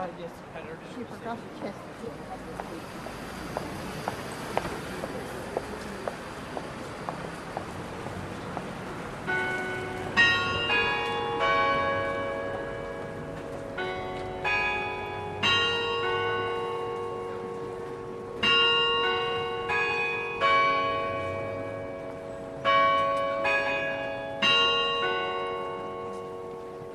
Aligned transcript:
She 0.00 1.04
forgot 1.04 1.36
to 1.36 1.60
test. 1.60 1.78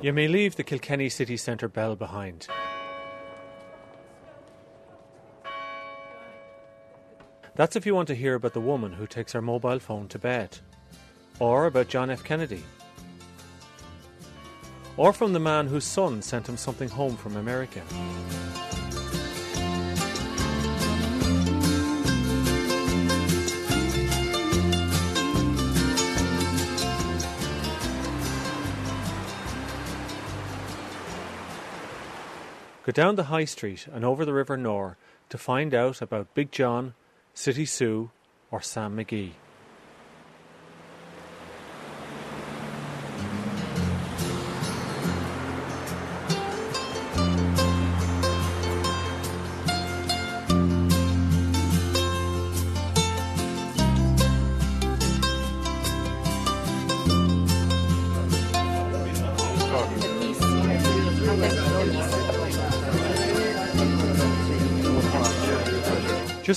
You 0.01 0.13
may 0.13 0.27
leave 0.27 0.55
the 0.55 0.63
Kilkenny 0.63 1.09
city 1.09 1.37
centre 1.37 1.67
bell 1.67 1.95
behind. 1.95 2.47
That's 7.55 7.77
if 7.77 7.85
you 7.85 7.95
want 7.95 8.09
to 8.09 8.15
hear 8.15 8.35
about 8.35 8.51
the 8.51 8.59
woman 8.59 8.91
who 8.91 9.07
takes 9.07 9.31
her 9.31 9.41
mobile 9.41 9.79
phone 9.79 10.09
to 10.09 10.19
bed, 10.19 10.57
or 11.39 11.67
about 11.67 11.87
John 11.87 12.09
F. 12.09 12.21
Kennedy, 12.21 12.63
or 14.97 15.13
from 15.13 15.31
the 15.31 15.39
man 15.39 15.67
whose 15.67 15.85
son 15.85 16.21
sent 16.21 16.49
him 16.49 16.57
something 16.57 16.89
home 16.89 17.15
from 17.15 17.37
America. 17.37 17.81
Go 32.83 32.91
down 32.91 33.15
the 33.15 33.23
high 33.23 33.45
street 33.45 33.87
and 33.93 34.03
over 34.03 34.25
the 34.25 34.33
River 34.33 34.57
Nore 34.57 34.97
to 35.29 35.37
find 35.37 35.73
out 35.73 36.01
about 36.01 36.35
Big 36.35 36.51
John, 36.51 36.93
City 37.35 37.65
Sue, 37.65 38.09
or 38.49 38.61
Sam 38.61 38.95
McGee. 38.95 39.33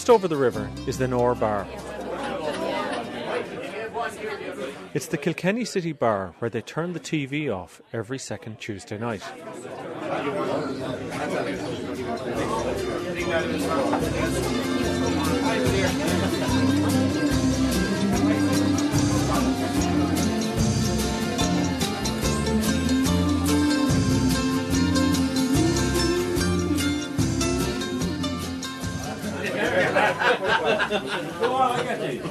Just 0.09 0.17
over 0.17 0.27
the 0.27 0.39
river 0.39 0.71
is 0.87 0.97
the 0.97 1.07
Nore 1.07 1.35
Bar. 1.35 1.69
It's 4.95 5.05
the 5.05 5.19
Kilkenny 5.19 5.67
City 5.67 5.93
Bar 5.93 6.35
where 6.39 6.49
they 6.49 6.63
turn 6.63 6.95
the 6.95 6.99
TV 6.99 7.55
off 7.55 7.83
every 7.93 8.19
second 8.19 8.59
Tuesday 8.59 8.97
night. 8.97 9.23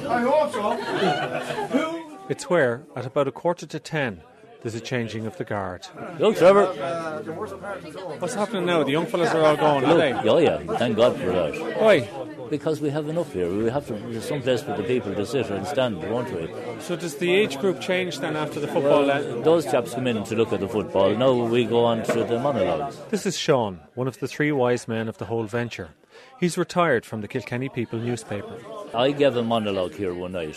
I 0.08 0.20
hope 0.22 0.52
so. 0.52 2.04
It's 2.28 2.50
where, 2.50 2.82
at 2.94 3.06
about 3.06 3.28
a 3.28 3.32
quarter 3.32 3.66
to 3.66 3.78
ten, 3.78 4.20
there's 4.62 4.74
a 4.74 4.80
changing 4.80 5.26
of 5.26 5.36
the 5.38 5.44
guard. 5.44 5.86
Look, 6.18 6.36
Trevor. 6.36 6.66
What's 8.18 8.34
happening 8.34 8.66
now? 8.66 8.82
The 8.82 8.90
young 8.90 9.06
fellas 9.06 9.30
are 9.30 9.44
all 9.44 9.56
gone, 9.56 9.84
are 9.84 9.96
they? 9.96 10.12
Oh 10.12 10.38
yeah, 10.38 10.58
thank 10.76 10.96
God 10.96 11.16
for 11.16 11.26
that. 11.26 11.54
Why? 11.80 12.08
Because 12.50 12.80
we 12.80 12.90
have 12.90 13.08
enough 13.08 13.32
here. 13.32 13.48
We 13.50 13.70
have 13.70 13.86
to 13.88 13.92
there's 13.92 14.26
some 14.26 14.40
place 14.42 14.62
for 14.62 14.74
the 14.74 14.82
people 14.82 15.14
to 15.14 15.26
sit 15.26 15.50
and 15.50 15.66
stand, 15.66 15.98
won't 16.10 16.32
we? 16.32 16.48
So 16.80 16.96
does 16.96 17.16
the 17.16 17.32
age 17.32 17.58
group 17.60 17.78
change 17.80 18.20
then 18.20 18.36
after 18.36 18.58
the 18.58 18.66
football? 18.66 19.06
Well, 19.06 19.42
those 19.42 19.64
chaps 19.66 19.94
come 19.94 20.06
in 20.06 20.24
to 20.24 20.34
look 20.34 20.52
at 20.52 20.60
the 20.60 20.68
football. 20.68 21.14
Now 21.14 21.32
we 21.32 21.64
go 21.66 21.84
on 21.84 22.02
to 22.04 22.24
the 22.24 22.38
monologues. 22.40 22.98
This 23.10 23.26
is 23.26 23.36
Sean, 23.38 23.80
one 23.94 24.08
of 24.08 24.18
the 24.18 24.26
three 24.26 24.50
wise 24.50 24.88
men 24.88 25.08
of 25.08 25.18
the 25.18 25.26
whole 25.26 25.44
venture. 25.44 25.90
He's 26.40 26.56
retired 26.56 27.04
from 27.04 27.20
the 27.20 27.28
Kilkenny 27.28 27.68
People 27.68 27.98
newspaper. 27.98 28.58
I 28.94 29.10
gave 29.10 29.36
a 29.36 29.42
monologue 29.42 29.94
here 29.94 30.14
one 30.14 30.32
night. 30.32 30.56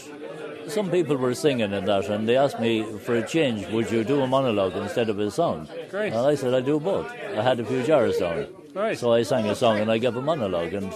Some 0.67 0.91
people 0.91 1.17
were 1.17 1.33
singing 1.33 1.73
and 1.73 1.88
that, 1.88 2.07
and 2.07 2.29
they 2.29 2.38
asked 2.38 2.59
me 2.59 2.83
for 2.99 3.16
a 3.16 3.27
change, 3.27 3.67
would 3.69 3.91
you 3.91 4.03
do 4.03 4.21
a 4.21 4.27
monologue 4.27 4.75
instead 4.75 5.09
of 5.09 5.19
a 5.19 5.31
song? 5.31 5.67
Great. 5.89 6.13
And 6.13 6.25
I 6.25 6.35
said 6.35 6.53
I 6.53 6.61
do 6.61 6.79
both. 6.79 7.11
I 7.11 7.41
had 7.41 7.59
a 7.59 7.66
few 7.66 7.83
jars 7.83 8.17
down. 8.19 8.47
Right. 8.73 8.97
So 8.97 9.11
I 9.11 9.23
sang 9.23 9.47
a 9.47 9.55
song 9.55 9.79
and 9.79 9.91
I 9.91 9.97
gave 9.97 10.16
a 10.16 10.21
monologue, 10.21 10.73
and 10.73 10.94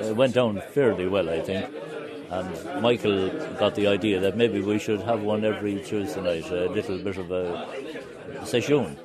it 0.00 0.16
went 0.16 0.34
down 0.34 0.62
fairly 0.72 1.06
well, 1.06 1.28
I 1.28 1.40
think. 1.40 1.66
And 2.30 2.82
Michael 2.82 3.28
got 3.58 3.74
the 3.74 3.86
idea 3.86 4.20
that 4.20 4.36
maybe 4.36 4.60
we 4.60 4.78
should 4.78 5.00
have 5.02 5.22
one 5.22 5.44
every 5.44 5.82
Tuesday 5.84 6.20
night, 6.20 6.50
a 6.50 6.68
little 6.68 6.98
bit 6.98 7.18
of 7.18 7.30
a 7.30 8.46
session. 8.46 8.98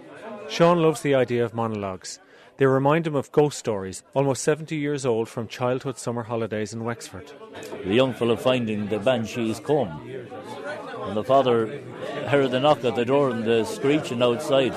Sean 0.49 0.81
loves 0.81 1.01
the 1.01 1.15
idea 1.15 1.45
of 1.45 1.53
monologues. 1.53 2.19
They 2.57 2.67
remind 2.67 3.07
him 3.07 3.15
of 3.15 3.31
ghost 3.31 3.57
stories, 3.57 4.03
almost 4.13 4.43
70 4.43 4.75
years 4.75 5.05
old 5.05 5.27
from 5.27 5.47
childhood 5.47 5.97
summer 5.97 6.23
holidays 6.23 6.71
in 6.71 6.83
Wexford. 6.83 7.31
The 7.83 7.93
young 7.93 8.13
fellow 8.13 8.35
finding 8.35 8.87
the 8.87 8.99
banshee's 8.99 9.59
comb. 9.59 10.07
And 11.05 11.17
the 11.17 11.23
father 11.23 11.81
heard 12.27 12.51
the 12.51 12.59
knock 12.59 12.85
at 12.85 12.95
the 12.95 13.05
door 13.05 13.31
and 13.31 13.43
the 13.43 13.63
screeching 13.65 14.21
outside. 14.21 14.73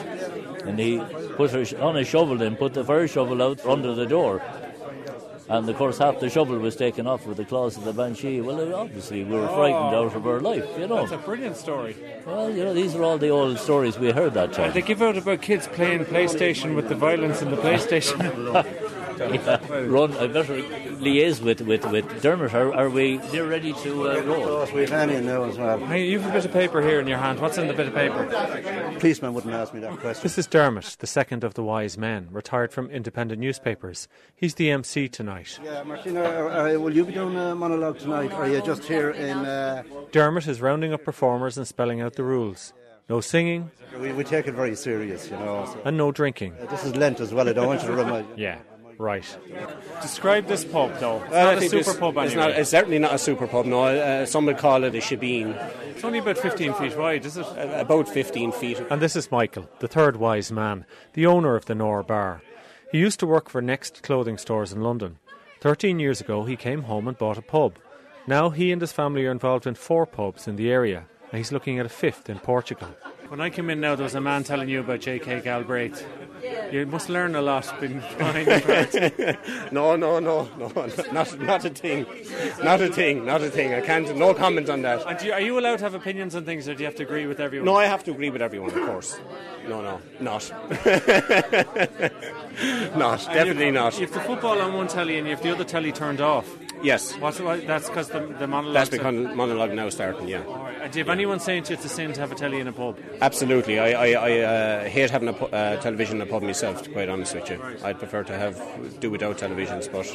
And 0.65 0.79
he 0.79 0.99
put 1.37 1.51
her 1.51 1.65
on 1.81 1.99
a 1.99 2.05
shovel 2.05 2.43
and 2.43 2.59
put 2.59 2.73
the 2.73 2.83
fire 2.83 3.07
shovel 3.07 3.43
out 3.43 3.65
under 3.67 3.95
the 3.95 4.07
door. 4.07 4.43
And 5.49 5.69
of 5.69 5.77
course, 5.77 5.99
half 5.99 6.19
the 6.19 6.29
shovel 6.29 6.59
was 6.59 6.75
taken 6.75 7.07
off 7.07 7.25
with 7.27 7.37
the 7.37 7.45
claws 7.45 7.77
of 7.77 7.85
the 7.85 7.93
banshee. 7.93 8.41
Well, 8.41 8.75
obviously, 8.75 9.23
we 9.23 9.37
were 9.37 9.47
frightened 9.47 9.95
oh. 9.95 10.07
out 10.07 10.17
of 10.17 10.27
our 10.27 10.41
life, 10.41 10.67
you 10.77 10.89
know. 10.89 10.97
That's 10.97 11.13
a 11.13 11.19
brilliant 11.19 11.57
story. 11.57 11.97
Well, 12.27 12.51
you 12.51 12.65
know, 12.65 12.75
these 12.75 12.97
are 12.97 13.05
all 13.05 13.19
the 13.19 13.29
old 13.29 13.59
stories 13.59 13.99
we 13.99 14.11
heard 14.11 14.35
that 14.35 14.53
time. 14.53 14.73
They 14.73 14.83
give 14.83 15.03
out 15.03 15.17
about 15.17 15.43
kids 15.43 15.69
playing 15.69 16.07
PlayStation 16.07 16.75
with 16.75 16.89
the 16.89 16.97
violence 16.97 17.43
in 17.43 17.51
the 17.51 17.57
PlayStation. 17.57 18.17
Yeah. 19.19 19.61
Ron, 19.87 20.17
I 20.17 20.27
better 20.27 20.57
liaise 20.57 21.41
with, 21.41 21.61
with, 21.63 21.85
with 21.91 22.23
Dermot. 22.23 22.55
Are, 22.55 22.73
are 22.75 22.91
we 22.91 23.19
near 23.33 23.49
ready 23.49 23.73
to 23.73 24.11
uh, 24.11 24.21
roll? 24.21 24.67
We've 24.75 24.93
Annie 24.93 25.21
now 25.21 25.45
as 25.45 25.59
well. 25.59 25.79
hey, 25.87 26.07
you've 26.07 26.27
a 26.27 26.33
bit 26.33 26.45
of 26.45 26.53
paper 26.53 26.83
here 26.83 27.01
in 27.01 27.07
your 27.07 27.19
hand. 27.19 27.41
What's 27.41 27.59
in 27.59 27.69
the 27.69 27.75
bit 27.75 27.89
of 27.89 27.95
paper? 27.95 28.25
Policeman 28.99 29.35
wouldn't 29.35 29.55
ask 29.55 29.73
me 29.73 29.81
that 29.81 29.99
question. 29.99 30.23
This 30.23 30.39
is 30.39 30.47
Dermot, 30.47 30.97
the 30.99 31.07
second 31.07 31.45
of 31.45 31.55
the 31.55 31.63
wise 31.63 31.97
men, 31.97 32.29
retired 32.31 32.73
from 32.73 32.91
independent 32.91 33.41
newspapers. 33.41 34.09
He's 34.35 34.55
the 34.55 34.71
MC 34.71 35.09
tonight. 35.09 35.59
Yeah, 35.63 35.83
Martina, 35.83 36.23
uh, 36.23 36.75
uh, 36.75 36.79
will 36.79 36.95
you 36.95 37.05
be 37.05 37.13
doing 37.13 37.37
a 37.37 37.55
monologue 37.55 37.99
tonight? 37.99 38.33
Or 38.33 38.45
are 38.45 38.49
you 38.49 38.61
just 38.63 38.85
here 38.85 39.11
in. 39.11 39.39
Uh, 39.39 39.83
Dermot 40.13 40.47
is 40.47 40.61
rounding 40.61 40.93
up 40.93 41.05
performers 41.05 41.57
and 41.57 41.67
spelling 41.67 42.01
out 42.01 42.15
the 42.15 42.25
rules. 42.25 42.73
No 43.09 43.21
singing 43.21 43.71
we, 44.01 44.13
we 44.13 44.25
take 44.25 44.47
it 44.47 44.55
very 44.55 44.75
serious, 44.77 45.31
you 45.31 45.37
know. 45.37 45.69
So. 45.73 45.81
and 45.85 45.97
no 45.97 46.13
drinking. 46.13 46.55
This 46.71 46.85
is 46.85 46.97
Lent 46.97 47.21
as 47.21 47.33
well, 47.33 47.49
I 47.49 47.53
don't 47.53 47.67
want 47.67 47.83
you 47.83 47.89
to 47.89 47.95
remind 47.95 48.27
Yeah, 48.39 48.59
right. 48.99 49.39
Describe 50.03 50.47
this 50.47 50.65
pub, 50.65 50.99
though. 50.99 51.23
It's 51.23 51.31
Well, 51.31 51.45
not 51.45 51.55
I 51.55 51.57
a 51.57 51.61
think 51.61 51.71
super 51.71 51.91
it's, 51.91 51.99
pub 51.99 52.17
it's, 52.19 52.35
not, 52.35 52.51
it's 52.51 52.71
certainly 52.71 52.99
not 52.99 53.15
a 53.15 53.19
super 53.19 53.47
pub, 53.47 53.67
no. 53.67 53.85
Uh, 53.85 54.27
some 54.27 54.47
would 54.47 54.59
call 54.59 54.85
it 54.85 54.95
a 54.95 54.99
shebeen. 54.99 55.55
It's 55.95 56.05
only 56.05 56.19
about 56.19 56.39
15 56.39 56.75
feet 56.75 56.97
wide, 56.97 57.25
is 57.25 57.37
it? 57.37 57.47
Uh, 57.47 57.69
about 57.79 58.09
15 58.09 58.53
feet. 58.53 58.81
And 58.91 59.01
this 59.01 59.17
is 59.17 59.31
Michael, 59.31 59.69
the 59.81 59.89
third 59.89 60.17
wise 60.17 60.51
man, 60.53 60.85
the 61.15 61.27
owner 61.27 61.57
of 61.57 61.65
the 61.67 61.75
Nore 61.75 62.03
Bar. 62.03 62.43
He 62.93 62.99
used 62.99 63.19
to 63.21 63.27
work 63.27 63.49
for 63.49 63.61
Next 63.63 64.03
clothing 64.03 64.39
stores 64.39 64.73
in 64.73 64.81
London. 64.81 65.19
Thirteen 65.61 65.99
years 65.99 66.21
ago, 66.21 66.45
he 66.45 66.55
came 66.55 66.83
home 66.83 67.09
and 67.09 67.19
bought 67.19 67.39
a 67.39 67.43
pub. 67.43 67.77
Now 68.27 68.51
he 68.51 68.71
and 68.73 68.81
his 68.81 68.93
family 68.93 69.25
are 69.27 69.31
involved 69.33 69.67
in 69.67 69.75
four 69.75 70.07
pubs 70.07 70.47
in 70.47 70.57
the 70.57 70.71
area, 70.71 71.07
and 71.33 71.39
he's 71.39 71.51
looking 71.51 71.79
at 71.79 71.87
a 71.87 71.89
fifth 71.89 72.29
in 72.29 72.39
Portugal. 72.39 72.89
When 73.29 73.41
I 73.41 73.51
came 73.51 73.71
in 73.71 73.81
now, 73.81 73.97
there 73.97 74.05
was 74.05 74.15
a 74.15 74.21
man 74.21 74.45
telling 74.45 74.69
you 74.69 74.81
about 74.81 75.01
J.K. 75.01 75.41
Galbraith. 75.41 76.07
You 76.73 76.87
must 76.87 77.09
learn 77.09 77.35
a 77.35 77.43
lot 77.43 77.73
being 77.81 78.01
behind 78.19 78.47
the. 78.47 79.39
No, 79.71 79.97
no, 79.97 80.19
no, 80.19 80.49
no, 80.59 80.69
not, 81.13 81.41
not 81.41 81.65
a 81.65 81.71
thing. 81.71 82.07
Not 82.63 82.81
a 82.81 82.89
thing, 82.89 83.25
not 83.25 83.43
a 83.43 83.51
thing. 83.51 83.75
I 83.75 83.81
can't, 83.81 84.17
no 84.17 84.35
comment 84.35 84.69
on 84.69 84.83
that. 84.83 85.07
And 85.07 85.19
do 85.19 85.27
you, 85.27 85.33
are 85.33 85.41
you 85.41 85.59
allowed 85.59 85.79
to 85.79 85.85
have 85.85 85.95
opinions 85.95 86.35
on 86.35 86.45
things, 86.45 86.69
or 86.69 86.75
do 86.75 86.81
you 86.81 86.87
have 86.87 86.97
to 86.97 87.05
agree 87.05 87.27
with 87.27 87.41
everyone? 87.41 87.67
No, 87.67 87.77
I 87.77 87.87
have 87.87 88.05
to 88.05 88.11
agree 88.11 88.31
with 88.31 88.43
everyone, 88.43 88.71
of 88.71 88.87
course. 88.87 89.19
No, 89.69 89.83
no, 89.83 90.01
not. 90.21 90.51
not, 92.97 93.25
definitely 93.25 93.71
not. 93.71 93.95
You 93.95 94.07
have 94.07 94.15
the 94.15 94.21
football 94.21 94.61
on 94.61 94.75
one 94.75 94.89
telly 94.89 95.19
and 95.19 95.27
you 95.27 95.35
have 95.35 95.43
the 95.43 95.53
other 95.53 95.65
telly 95.65 95.93
turned 95.93 96.21
off. 96.21 96.49
Yes. 96.83 97.15
What's, 97.19 97.41
what, 97.41 97.67
that's 97.67 97.89
because 97.89 98.09
the, 98.09 98.21
the 98.39 98.47
monologue. 98.47 98.75
That's 98.75 98.91
because 98.91 99.37
monologue 99.37 99.73
now 99.73 99.89
starting, 99.89 100.29
yeah. 100.29 100.43
And 100.83 100.93
do 100.93 100.99
you 100.99 101.05
have 101.05 101.11
anyone 101.11 101.41
saying 101.41 101.65
to 101.65 101.73
you 101.73 101.77
it's 101.77 101.85
a 101.85 101.89
sin 101.89 102.13
to 102.13 102.21
have 102.21 102.33
a 102.33 102.35
telly 102.35 102.61
in 102.61 102.69
a 102.69 102.73
pub? 102.73 102.99
Absolutely. 103.21 103.79
I, 103.79 103.91
I, 103.91 104.11
I 104.13 104.39
uh, 104.41 104.85
hate 104.89 105.11
having 105.11 105.29
a 105.29 105.33
pu- 105.33 105.47
uh, 105.47 105.81
television 105.81 106.21
in 106.21 106.29
a 106.29 106.31
pub 106.31 106.43
myself, 106.43 106.83
to 106.83 106.89
be 106.89 106.95
quite 106.95 107.09
honest 107.09 107.35
with 107.35 107.51
you. 107.51 107.61
I'd 107.83 107.99
prefer 107.99 108.23
to 108.25 108.39
have 108.39 109.01
do 109.01 109.11
without 109.11 109.39
televisions, 109.39 109.91
but 109.91 110.07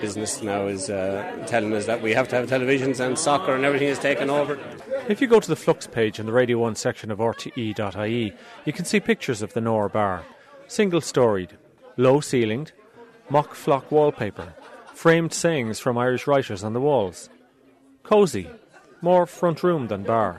business 0.00 0.42
now 0.42 0.66
is 0.66 0.90
uh, 0.90 1.44
telling 1.46 1.72
us 1.74 1.86
that 1.86 2.02
we 2.02 2.12
have 2.12 2.28
to 2.28 2.36
have 2.36 2.48
televisions 2.48 3.00
and 3.00 3.18
soccer 3.18 3.54
and 3.54 3.64
everything 3.64 3.88
is 3.88 3.98
taken 3.98 4.30
over. 4.30 4.58
If 5.08 5.20
you 5.20 5.26
go 5.26 5.40
to 5.40 5.48
the 5.48 5.56
Flux 5.56 5.86
page 5.86 6.18
in 6.18 6.26
the 6.26 6.32
Radio 6.32 6.58
1 6.58 6.74
section 6.74 7.10
of 7.10 7.18
RTE.ie, 7.18 8.32
you 8.64 8.72
can 8.72 8.84
see 8.84 9.00
pictures 9.00 9.42
of 9.42 9.52
the 9.52 9.60
Nore 9.60 9.88
Bar. 9.88 10.24
Single 10.68 11.00
storied, 11.00 11.56
low 11.96 12.20
ceilinged, 12.20 12.72
mock 13.28 13.54
flock 13.54 13.90
wallpaper, 13.90 14.54
framed 15.00 15.32
sayings 15.32 15.80
from 15.80 15.96
Irish 15.96 16.26
writers 16.26 16.62
on 16.62 16.74
the 16.74 16.80
walls. 16.80 17.30
Cosy, 18.02 18.46
more 19.00 19.24
front 19.24 19.62
room 19.62 19.88
than 19.88 20.02
bar. 20.02 20.38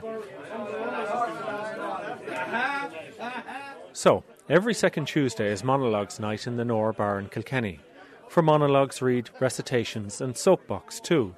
So, 3.92 4.22
every 4.48 4.72
second 4.72 5.06
Tuesday 5.08 5.50
is 5.50 5.64
Monologues 5.64 6.20
Night 6.20 6.46
in 6.46 6.58
the 6.58 6.64
Nore 6.64 6.92
Bar 6.92 7.18
in 7.18 7.28
Kilkenny. 7.28 7.80
For 8.28 8.40
monologues, 8.40 9.02
read 9.02 9.30
recitations 9.40 10.20
and 10.20 10.36
soapbox 10.36 11.00
too. 11.00 11.34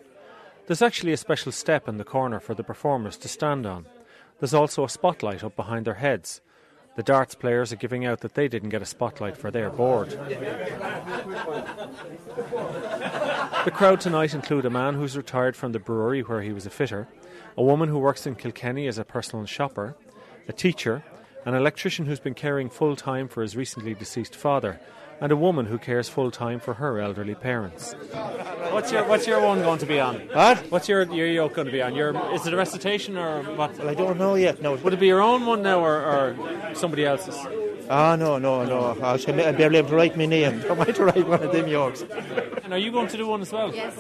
There's 0.67 0.83
actually 0.83 1.15
a 1.15 1.17
special 1.17 1.51
step 1.51 1.89
in 1.89 1.97
the 1.97 2.05
corner 2.05 2.41
for 2.41 2.53
the 2.53 2.63
performers 2.63 3.17
to 3.17 3.29
stand 3.29 3.65
on. 3.65 3.87
There's 4.39 4.53
also 4.53 4.85
a 4.85 4.91
spotlight 4.91 5.43
up 5.43 5.57
behind 5.57 5.87
their 5.87 5.95
heads. 5.95 6.43
The 6.97 7.03
darts 7.03 7.35
players 7.35 7.73
are 7.73 7.77
giving 7.77 8.05
out 8.07 8.21
that 8.21 8.35
they 8.35 8.47
didn't 8.47 8.69
get 8.69 8.83
a 8.83 8.87
spotlight 8.87 9.37
for 9.37 9.51
their 9.51 9.69
board. 9.69 10.11
The 13.65 13.73
crowd 13.73 14.01
tonight 14.01 14.35
include 14.35 14.65
a 14.65 14.71
man 14.71 14.95
who's 14.95 15.17
retired 15.17 15.57
from 15.57 15.73
the 15.73 15.81
brewery 15.81 16.21
where 16.23 16.43
he 16.43 16.53
was 16.53 16.67
a 16.67 16.71
fitter, 16.71 17.09
a 17.57 17.63
woman 17.63 17.89
who 17.89 17.99
works 17.99 18.27
in 18.27 18.37
Kilkenny 18.37 18.87
as 18.87 18.99
a 18.99 19.05
personal 19.05 19.45
shopper, 19.47 19.97
a 20.47 20.53
teacher, 20.53 21.03
an 21.45 21.55
electrician 21.55 22.07
who's 22.07 22.21
been 22.21 22.35
caring 22.35 22.71
full 22.71 22.95
time 22.95 23.27
for 23.29 23.43
his 23.43 23.57
recently 23.57 23.95
deceased 23.95 24.37
father, 24.37 24.81
and 25.21 25.33
a 25.33 25.37
woman 25.37 25.67
who 25.67 25.79
cares 25.79 26.09
full 26.09 26.31
time 26.31 26.61
for 26.61 26.75
her 26.75 27.01
elderly 27.01 27.35
parents. 27.35 27.95
What's 28.71 28.91
your 28.93 29.05
What's 29.05 29.27
your 29.27 29.41
one 29.41 29.61
going 29.63 29.79
to 29.79 29.87
be 29.87 30.01
on? 30.01 30.17
What? 30.33 30.59
What's 30.71 30.89
your 30.89 31.03
your 31.13 31.27
yoke 31.27 31.55
going 31.55 31.67
to 31.67 31.73
be 31.73 31.83
on? 31.83 31.95
Your 31.95 32.11
is 32.35 32.47
it 32.47 32.53
a 32.53 32.57
recitation 32.57 33.17
or 33.17 33.43
what? 33.55 33.77
Well, 33.79 33.89
I 33.89 33.95
don't 33.95 34.19
know 34.19 34.35
yet. 34.35 34.61
No. 34.61 34.75
Would 34.75 34.93
it 34.95 35.01
be 35.01 35.07
your 35.07 35.23
own 35.23 35.47
one 35.47 35.63
now 35.63 35.81
or, 35.81 35.95
or 35.95 36.75
somebody 36.75 37.05
else's? 37.05 37.37
Ah, 37.91 38.17
no, 38.17 38.39
no, 38.39 38.65
no. 38.65 38.97
I'll 39.03 39.19
sh- 39.19 39.29
I'll 39.29 39.53
be 39.53 39.63
able 39.63 39.89
to 39.89 39.95
write 39.95 40.17
my 40.17 40.25
name. 40.27 40.65
I 40.71 40.75
might 40.75 40.99
write 40.99 41.29
one 41.29 41.43
of 41.43 41.53
them 41.53 41.69
yokes. 41.69 42.03
And 42.65 42.73
are 42.73 42.79
you 42.79 42.91
going 42.91 43.09
to 43.09 43.17
do 43.17 43.27
one 43.27 43.43
as 43.43 43.53
well? 43.53 43.75
Yes. 43.75 43.95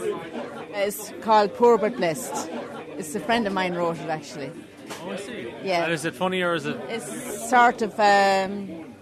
It's 0.72 1.12
called 1.20 1.54
Poor 1.54 1.76
But 1.76 1.96
Blessed. 1.96 2.48
It's 2.96 3.14
a 3.14 3.20
friend 3.20 3.46
of 3.46 3.52
mine 3.52 3.74
wrote 3.74 3.98
it 3.98 4.08
actually. 4.08 4.50
Oh, 5.02 5.10
I 5.10 5.16
see. 5.16 5.52
Yeah. 5.62 5.84
And 5.84 5.92
is 5.92 6.04
it 6.06 6.14
funny 6.14 6.40
or 6.42 6.54
is 6.54 6.64
it? 6.66 6.76
It's 6.88 7.48
sort 7.50 7.82
of 7.82 7.92
um, 8.00 8.94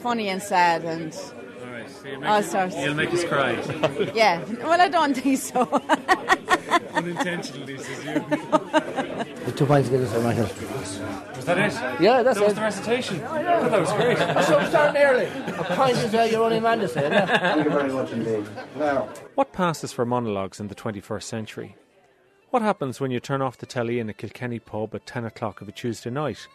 funny 0.00 0.28
and 0.28 0.40
sad 0.42 0.84
and 0.84 1.12
All 1.12 1.20
right. 1.20 1.37
So 2.02 2.08
you'll 2.08 2.24
all 2.24 2.40
make, 2.40 2.50
sorts. 2.50 2.76
you'll 2.76 2.94
make 2.94 3.12
us 3.12 3.24
cry. 3.24 3.52
Yeah. 4.14 4.44
Well, 4.62 4.80
I 4.80 4.88
don't 4.88 5.14
think 5.14 5.38
so. 5.38 5.62
Unintentionally, 6.94 7.78
says 7.78 8.04
you. 8.04 8.14
The 9.44 9.52
Two 9.56 9.66
pints 9.66 9.88
of 9.88 9.92
Guinness 9.94 10.12
for 10.12 10.20
Michael. 10.20 10.42
Was 11.36 11.44
that 11.44 11.58
it? 11.58 12.00
Yeah, 12.00 12.22
that's 12.22 12.38
That 12.38 12.46
was 12.46 12.54
the 12.54 12.60
recitation. 12.60 13.22
I 13.24 13.42
thought 13.42 13.70
that 13.70 13.80
was 13.80 13.92
great. 13.92 14.18
So 14.48 14.58
I'm 14.58 14.68
starting 14.68 15.02
early. 15.02 15.26
A 15.26 15.64
pint 15.64 15.96
is 15.98 16.14
uh, 16.14 16.22
your 16.30 16.44
only 16.44 16.60
man 16.60 16.78
to 16.80 16.88
say, 16.88 17.08
yeah? 17.08 17.26
Thank 17.38 17.64
you 17.64 17.70
very 17.70 17.92
much 17.92 18.12
indeed. 18.12 18.46
Now, 18.76 19.08
What 19.34 19.52
passes 19.52 19.92
for 19.92 20.04
monologues 20.04 20.60
in 20.60 20.68
the 20.68 20.74
21st 20.74 21.22
century? 21.22 21.76
What 22.50 22.62
happens 22.62 23.00
when 23.00 23.10
you 23.10 23.20
turn 23.20 23.42
off 23.42 23.58
the 23.58 23.66
telly 23.66 23.98
in 23.98 24.08
a 24.08 24.14
Kilkenny 24.14 24.58
pub 24.58 24.94
at 24.94 25.06
10 25.06 25.24
o'clock 25.26 25.60
of 25.60 25.68
a 25.68 25.72
Tuesday 25.72 26.10
night? 26.10 26.46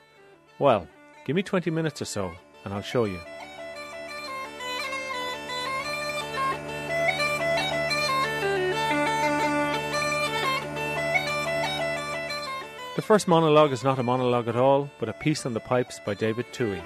Well, 0.57 0.87
give 1.25 1.35
me 1.35 1.43
20 1.43 1.69
minutes 1.69 2.01
or 2.01 2.05
so 2.05 2.31
and 2.65 2.73
I'll 2.73 2.81
show 2.81 3.05
you. 3.05 3.19
The 12.95 13.01
first 13.01 13.27
monologue 13.27 13.71
is 13.71 13.83
not 13.83 13.97
a 13.97 14.03
monologue 14.03 14.47
at 14.47 14.55
all, 14.55 14.87
but 14.99 15.09
a 15.09 15.13
piece 15.13 15.47
on 15.47 15.53
the 15.53 15.59
pipes 15.59 15.99
by 16.05 16.13
David 16.13 16.45
Toohey. 16.53 16.83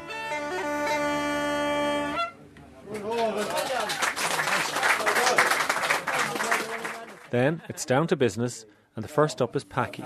Then 7.29 7.61
it's 7.67 7.83
down 7.83 8.07
to 8.07 8.15
business, 8.15 8.65
and 8.95 9.03
the 9.03 9.09
first 9.09 9.41
up 9.41 9.53
is 9.57 9.65
Packy. 9.65 10.05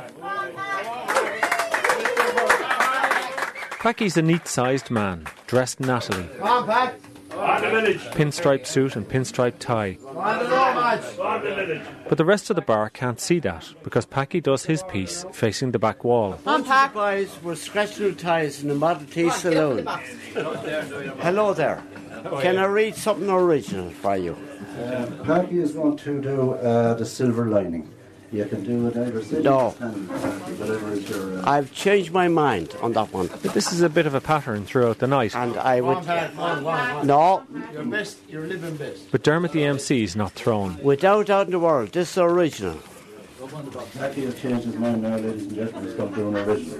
Packy's 3.79 4.17
a 4.17 4.23
neat 4.23 4.47
sized 4.47 4.89
man, 4.89 5.27
dressed 5.45 5.79
nattily. 5.79 6.27
Pinstripe 7.31 8.65
suit 8.65 8.95
and 8.95 9.07
pinstripe 9.07 9.59
tie. 9.59 9.97
But 12.09 12.17
the 12.17 12.25
rest 12.25 12.49
of 12.49 12.55
the 12.55 12.61
bar 12.61 12.89
can't 12.89 13.19
see 13.19 13.39
that 13.39 13.73
because 13.83 14.05
Packy 14.05 14.41
does 14.41 14.65
his 14.65 14.83
piece 14.83 15.25
facing 15.31 15.71
the 15.71 15.79
back 15.79 16.03
wall. 16.03 16.37
Guys, 16.45 17.29
we're 17.41 17.55
scratching 17.55 17.95
through 17.95 18.15
ties 18.15 18.61
in 18.61 18.69
the 18.69 18.75
Model 18.75 19.07
T 19.07 19.29
Saloon. 19.29 19.87
Hello 21.19 21.53
there. 21.53 21.83
Can 22.41 22.57
I 22.57 22.65
read 22.65 22.95
something 22.95 23.29
original 23.29 23.89
for 23.89 24.15
you? 24.17 24.37
Packy 25.23 25.59
is 25.59 25.71
going 25.71 25.97
to 25.97 26.21
do 26.21 26.53
uh, 26.53 26.93
the 26.93 27.05
silver 27.05 27.47
lining. 27.47 27.89
You 28.31 28.45
can 28.45 28.63
do 28.63 28.87
it 28.87 28.95
either 28.95 29.21
sitting 29.23 29.43
No. 29.43 29.59
or 29.59 29.71
whatever 29.71 30.93
is 30.93 31.09
your. 31.09 31.39
Uh, 31.39 31.43
I've 31.49 31.73
changed 31.73 32.11
my 32.13 32.29
mind 32.29 32.73
on 32.81 32.93
that 32.93 33.11
one. 33.11 33.27
But 33.27 33.53
this 33.53 33.73
is 33.73 33.81
a 33.81 33.89
bit 33.89 34.05
of 34.05 34.13
a 34.15 34.21
pattern 34.21 34.65
throughout 34.65 34.99
the 34.99 35.07
night. 35.07 35.35
And 35.35 35.57
I 35.57 35.81
would. 35.81 36.05
No, 37.05 37.43
Your 37.73 37.83
best, 37.85 38.17
your 38.29 38.45
living 38.47 38.77
best. 38.77 39.11
But 39.11 39.23
Dermot 39.23 39.51
the 39.51 39.65
MC 39.65 40.03
is 40.03 40.15
not 40.15 40.31
thrown. 40.31 40.77
without 40.81 41.25
doubt 41.27 41.47
in 41.47 41.51
the 41.51 41.59
world, 41.59 41.91
this 41.91 42.11
is 42.11 42.17
original. 42.19 42.77
Packy 43.97 44.23
has 44.25 44.39
changed 44.39 44.65
his 44.65 44.75
mind 44.75 45.01
now, 45.03 45.17
ladies 45.17 45.47
and 45.47 45.55
gentlemen. 45.55 45.83
He's 45.83 45.93
going 45.95 46.13
to 46.13 46.27
an 46.29 46.37
original. 46.37 46.79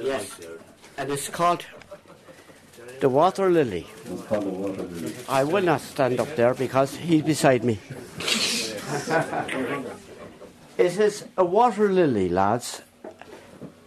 Yes. 0.00 0.40
And 0.96 1.10
it's 1.10 1.28
called 1.28 1.66
The 3.00 3.08
Water 3.10 3.50
Lily. 3.50 3.86
It's 4.06 4.22
called 4.22 4.44
the 4.44 4.48
water 4.48 4.82
lily. 4.84 5.12
I 5.28 5.44
will 5.44 5.62
not 5.62 5.80
stand 5.82 6.18
up 6.20 6.34
there 6.36 6.54
because 6.54 6.96
he's 6.96 7.22
beside 7.22 7.62
me. 7.64 7.78
it 10.82 10.98
is 10.98 11.24
a 11.36 11.44
water 11.44 11.88
lily, 11.88 12.28
lads. 12.28 12.82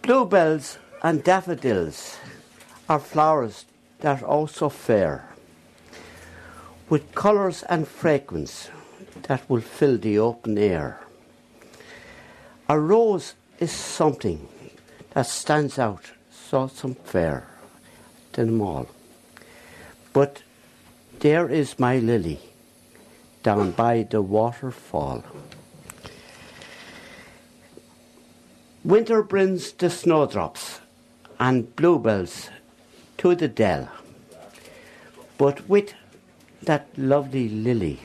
Bluebells 0.00 0.78
and 1.02 1.22
daffodils 1.22 2.16
are 2.88 2.98
flowers 2.98 3.66
that 4.00 4.22
are 4.22 4.26
also 4.26 4.70
fair, 4.70 5.28
with 6.88 7.14
colours 7.14 7.62
and 7.64 7.86
fragrance 7.86 8.70
that 9.24 9.48
will 9.50 9.60
fill 9.60 9.98
the 9.98 10.18
open 10.18 10.56
air. 10.56 10.98
A 12.66 12.80
rose 12.80 13.34
is 13.60 13.72
something 13.72 14.48
that 15.10 15.26
stands 15.26 15.78
out 15.78 16.12
so 16.30 16.66
some 16.66 16.94
fair 16.94 17.46
than 18.32 18.46
them 18.46 18.62
all. 18.62 18.88
But 20.14 20.42
there 21.18 21.46
is 21.46 21.78
my 21.78 21.98
lily 21.98 22.40
down 23.42 23.72
by 23.72 24.04
the 24.04 24.22
waterfall. 24.22 25.22
Winter 28.86 29.20
brings 29.20 29.72
the 29.72 29.90
snowdrops 29.90 30.78
and 31.40 31.74
bluebells 31.74 32.50
to 33.18 33.34
the 33.34 33.48
dell. 33.48 33.88
But 35.36 35.68
with 35.68 35.92
that 36.62 36.86
lovely 36.96 37.48
lily, 37.48 37.98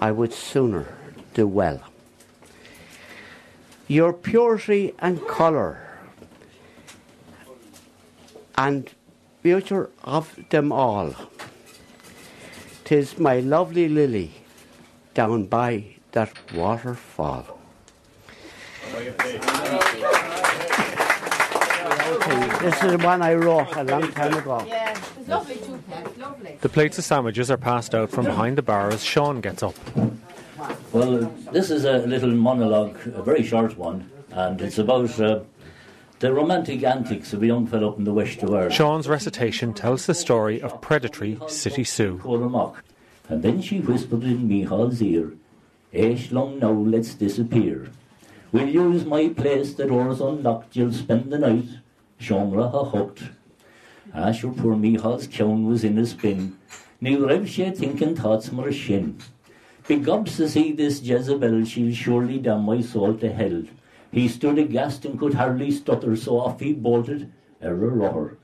I 0.00 0.10
would 0.10 0.32
sooner 0.32 0.88
do 1.32 1.46
well. 1.46 1.80
Your 3.86 4.12
purity 4.12 4.94
and 4.98 5.24
colour 5.28 6.00
and 8.56 8.90
beauty 9.44 9.76
of 10.02 10.36
them 10.50 10.72
all. 10.72 11.14
Tis 12.84 13.16
my 13.16 13.38
lovely 13.38 13.88
lily 13.88 14.32
down 15.14 15.44
by 15.44 15.84
that 16.10 16.32
waterfall. 16.52 17.57
Okay, 22.10 22.58
this 22.60 22.82
is 22.82 22.90
the 22.92 22.98
one 23.02 23.22
I 23.22 23.34
wrote 23.34 23.76
a 23.76 23.84
long 23.84 24.10
time 24.12 24.34
ago. 24.34 24.64
yeah. 24.66 24.98
It's 25.18 25.28
lovely 25.28 25.56
too, 25.56 25.82
Pat. 25.90 26.18
Lovely. 26.18 26.58
The 26.60 26.68
plates 26.68 26.98
of 26.98 27.04
sandwiches 27.04 27.50
are 27.50 27.56
passed 27.58 27.94
out 27.94 28.10
from 28.10 28.24
behind 28.24 28.56
the 28.56 28.62
bar 28.62 28.88
as 28.90 29.04
Sean 29.04 29.40
gets 29.40 29.62
up. 29.62 29.74
Well, 30.92 31.32
this 31.52 31.70
is 31.70 31.84
a 31.84 31.98
little 31.98 32.30
monologue, 32.32 32.96
a 33.14 33.22
very 33.22 33.42
short 33.42 33.76
one, 33.76 34.10
and 34.30 34.60
it's 34.62 34.78
about 34.78 35.20
uh, 35.20 35.40
the 36.20 36.32
romantic 36.32 36.82
antics 36.82 37.32
of 37.34 37.42
a 37.42 37.46
young 37.46 37.66
fellow 37.66 37.90
up 37.90 37.98
in 37.98 38.04
the 38.04 38.12
west 38.12 38.42
of 38.42 38.50
Ireland. 38.50 38.72
Sean's 38.72 39.08
recitation 39.08 39.74
tells 39.74 40.06
the 40.06 40.14
story 40.14 40.62
of 40.62 40.80
predatory 40.80 41.38
City 41.46 41.84
Sue. 41.84 42.18
Call 42.18 42.42
him 42.42 42.52
mock. 42.52 42.82
And 43.28 43.42
then 43.42 43.60
she 43.60 43.80
whispered 43.80 44.24
in 44.24 44.48
Michal's 44.48 45.02
ear, 45.02 45.32
Eish 45.92 46.32
long 46.32 46.58
now, 46.58 46.72
let's 46.72 47.14
disappear. 47.14 47.90
We'll 48.50 48.68
use 48.68 49.04
my 49.04 49.28
place, 49.28 49.74
the 49.74 49.84
door's 49.84 50.22
unlocked, 50.22 50.74
you'll 50.74 50.92
spend 50.92 51.30
the 51.30 51.38
night. 51.38 51.68
Shomra 52.18 52.70
ha 52.70 52.84
hooked. 52.84 53.24
Sure, 54.34 54.52
poor 54.52 54.74
Mihal's 54.74 55.26
cown 55.26 55.66
was 55.66 55.84
in 55.84 55.98
a 55.98 56.06
spin. 56.06 56.56
New 56.98 57.28
rev 57.28 57.46
she 57.46 57.70
thinking 57.70 58.16
thoughts 58.16 58.50
more 58.50 58.72
shin. 58.72 59.18
Big 59.86 60.02
gobs 60.02 60.38
to 60.38 60.48
see 60.48 60.72
this 60.72 61.02
Jezebel, 61.02 61.66
she'll 61.66 61.94
surely 61.94 62.38
damn 62.38 62.62
my 62.62 62.80
soul 62.80 63.14
to 63.18 63.30
hell. 63.30 63.64
He 64.10 64.28
stood 64.28 64.58
aghast 64.58 65.04
and 65.04 65.18
could 65.18 65.34
hardly 65.34 65.70
stutter, 65.70 66.16
so 66.16 66.40
off 66.40 66.60
he 66.60 66.72
bolted, 66.72 67.30
error 67.60 67.90
roar. 67.90 68.38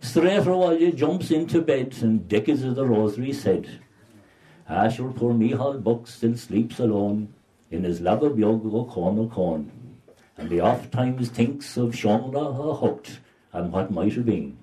Straight 0.00 0.46
you 0.80 0.92
jumps 0.92 1.32
into 1.32 1.60
bed, 1.60 1.96
and 2.02 2.28
Dick 2.28 2.48
is 2.48 2.62
of 2.62 2.76
the 2.76 2.86
rosary 2.86 3.32
said. 3.32 3.80
Sure, 4.94 5.10
poor 5.10 5.34
Mihal 5.34 5.82
Buck 5.82 6.06
still 6.06 6.36
sleeps 6.36 6.78
alone 6.78 7.34
in 7.70 7.84
his 7.84 8.00
lava 8.00 8.30
biog 8.30 8.72
o 8.72 8.84
corn 8.84 9.18
o 9.18 9.26
corn. 9.28 9.70
And 10.36 10.50
he 10.50 10.60
oft 10.60 10.90
times 10.92 11.28
thinks 11.28 11.76
of 11.76 11.90
Shonra 11.90 12.54
ha 12.56 12.74
hooked 12.74 13.20
and 13.52 13.72
what 13.72 13.90
might 13.90 14.14
have 14.14 14.26
been. 14.26 14.56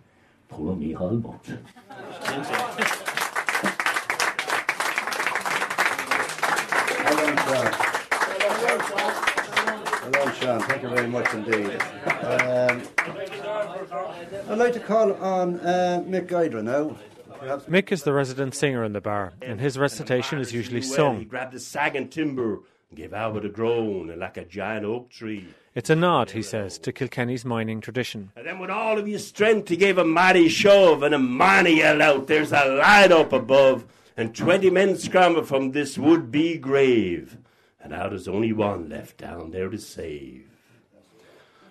Poor 0.49 0.75
Mihal 0.75 1.21
Buck. 1.21 1.45
Well 7.07 7.15
done, 7.15 7.37
Sean. 7.37 7.71
Sean. 10.35 10.59
Thank 10.61 10.83
you 10.83 10.89
very 10.89 11.07
much 11.07 11.33
indeed. 11.33 11.81
Um, 12.21 12.83
I'd 14.49 14.57
like 14.57 14.73
to 14.73 14.79
call 14.79 15.13
on 15.15 15.59
uh, 15.61 16.03
Mick 16.05 16.27
Guidra 16.27 16.63
now. 16.63 16.95
Perhaps 17.39 17.65
Mick 17.65 17.91
is 17.91 18.03
the 18.03 18.13
resident 18.13 18.55
singer 18.55 18.83
in 18.83 18.93
the 18.93 19.01
bar, 19.01 19.33
and 19.41 19.59
his 19.59 19.77
recitation 19.77 20.39
is 20.39 20.53
usually 20.53 20.79
Well, 20.81 20.89
He 20.89 20.95
sung. 20.95 21.23
grabbed 21.25 21.53
the 21.53 21.59
sagging 21.59 22.09
timber, 22.09 22.55
and 22.55 22.63
gave 22.95 23.13
out 23.13 23.33
with 23.33 23.45
a 23.45 23.49
groan, 23.49 24.17
like 24.17 24.37
a 24.37 24.45
giant 24.45 24.85
oak 24.85 25.09
tree. 25.09 25.47
It's 25.75 25.89
a 25.89 25.95
nod, 25.95 26.31
he 26.31 26.41
says, 26.41 26.79
to 26.79 26.91
Kilkenny's 26.91 27.45
mining 27.45 27.81
tradition. 27.81 28.31
And 28.35 28.47
then 28.47 28.59
with 28.59 28.69
all 28.69 28.97
of 28.97 29.05
his 29.05 29.27
strength, 29.27 29.69
he 29.69 29.77
gave 29.77 29.97
a 29.97 30.05
mighty 30.05 30.49
shove, 30.49 31.03
and 31.03 31.13
a 31.13 31.63
he 31.65 31.77
yelled 31.77 32.01
out, 32.01 32.27
"There's 32.27 32.51
a 32.51 32.65
light 32.65 33.11
up 33.11 33.33
above!" 33.33 33.85
And 34.15 34.35
twenty 34.35 34.71
men 34.71 34.97
scrambled 34.97 35.47
from 35.47 35.71
this 35.71 35.97
would-be 35.97 36.57
grave, 36.57 37.37
and 37.79 37.91
now 37.91 38.09
there's 38.09 38.27
only 38.27 38.51
one 38.51 38.89
left 38.89 39.17
down 39.17 39.51
there 39.51 39.69
to 39.69 39.77
save. 39.77 40.45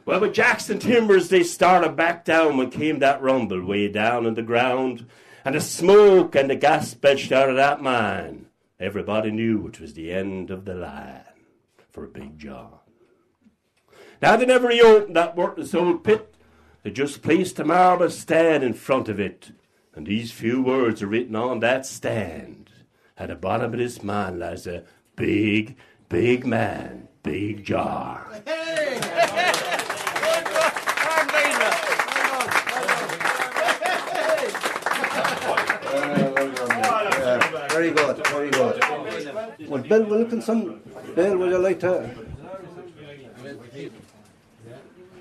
Well, 0.04 0.20
with 0.20 0.35
Jackson 0.35 0.78
Timbers, 0.78 1.30
they 1.30 1.42
started 1.42 1.96
back 1.96 2.25
down 2.25 2.56
when 2.56 2.70
came 2.70 3.00
that 3.00 3.20
rumble 3.20 3.64
way 3.64 3.88
down 3.88 4.25
in 4.26 4.35
the 4.35 4.42
ground, 4.42 5.06
and 5.44 5.56
the 5.56 5.61
smoke 5.61 6.37
and 6.37 6.49
the 6.49 6.54
gas 6.54 6.94
belched 6.94 7.32
out 7.32 7.50
of 7.50 7.56
that 7.56 7.82
mine. 7.82 8.46
Everybody 8.78 9.30
knew 9.30 9.66
it 9.66 9.80
was 9.80 9.95
the 9.95 10.12
end 10.12 10.50
of 10.50 10.66
the 10.66 10.75
line 10.75 11.23
for 11.90 12.06
Big 12.06 12.38
John. 12.38 12.78
Now 14.21 14.37
they 14.37 14.45
never 14.45 14.68
reopened 14.68 15.16
that 15.16 15.35
worthless 15.35 15.75
old 15.75 16.04
pit. 16.04 16.35
They 16.83 16.90
just 16.90 17.23
placed 17.23 17.59
a 17.59 17.64
marble 17.64 18.11
stand 18.11 18.62
in 18.62 18.75
front 18.75 19.09
of 19.09 19.18
it, 19.18 19.52
and 19.95 20.06
these 20.06 20.30
few 20.30 20.62
words 20.62 21.02
are 21.02 21.06
written 21.06 21.35
on 21.35 21.61
that 21.61 21.87
stand. 21.87 22.71
At 23.16 23.28
the 23.28 23.35
bottom 23.35 23.73
of 23.73 23.78
this 23.78 24.02
man 24.02 24.38
lies 24.38 24.66
a 24.66 24.85
big, 25.16 25.76
big 26.11 26.47
man, 26.47 27.09
Big 27.23 27.64
John. 27.64 28.42
Yeah, 28.47 29.25
very 37.76 37.90
good, 37.90 38.26
very 38.28 38.50
good. 38.50 39.68
Well, 39.68 39.83
Bill 39.83 40.04
Wilkinson, 40.04 40.80
Bill, 41.14 41.37
would 41.37 41.50
you 41.50 41.59
like 41.59 41.80
to? 41.80 42.11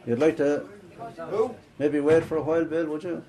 You'd 0.08 0.20
like 0.20 0.38
to 0.38 0.66
maybe 1.80 2.00
wait 2.00 2.24
for 2.24 2.38
a 2.38 2.42
while, 2.42 2.64
Bill, 2.64 2.86
would 2.88 3.04
you? 3.04 3.24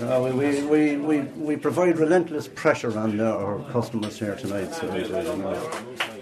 Uh, 0.00 0.20
we, 0.22 0.30
we, 0.32 0.62
we, 0.62 0.96
we, 0.96 1.20
we 1.48 1.56
provide 1.56 1.98
relentless 1.98 2.48
pressure 2.48 2.96
on 2.98 3.18
uh, 3.20 3.24
our 3.24 3.58
customers 3.70 4.18
here 4.18 4.34
tonight, 4.36 4.72
so 4.74 4.86
we 4.90 5.02
do, 5.04 5.08
you 5.08 5.36
know. 5.36 5.70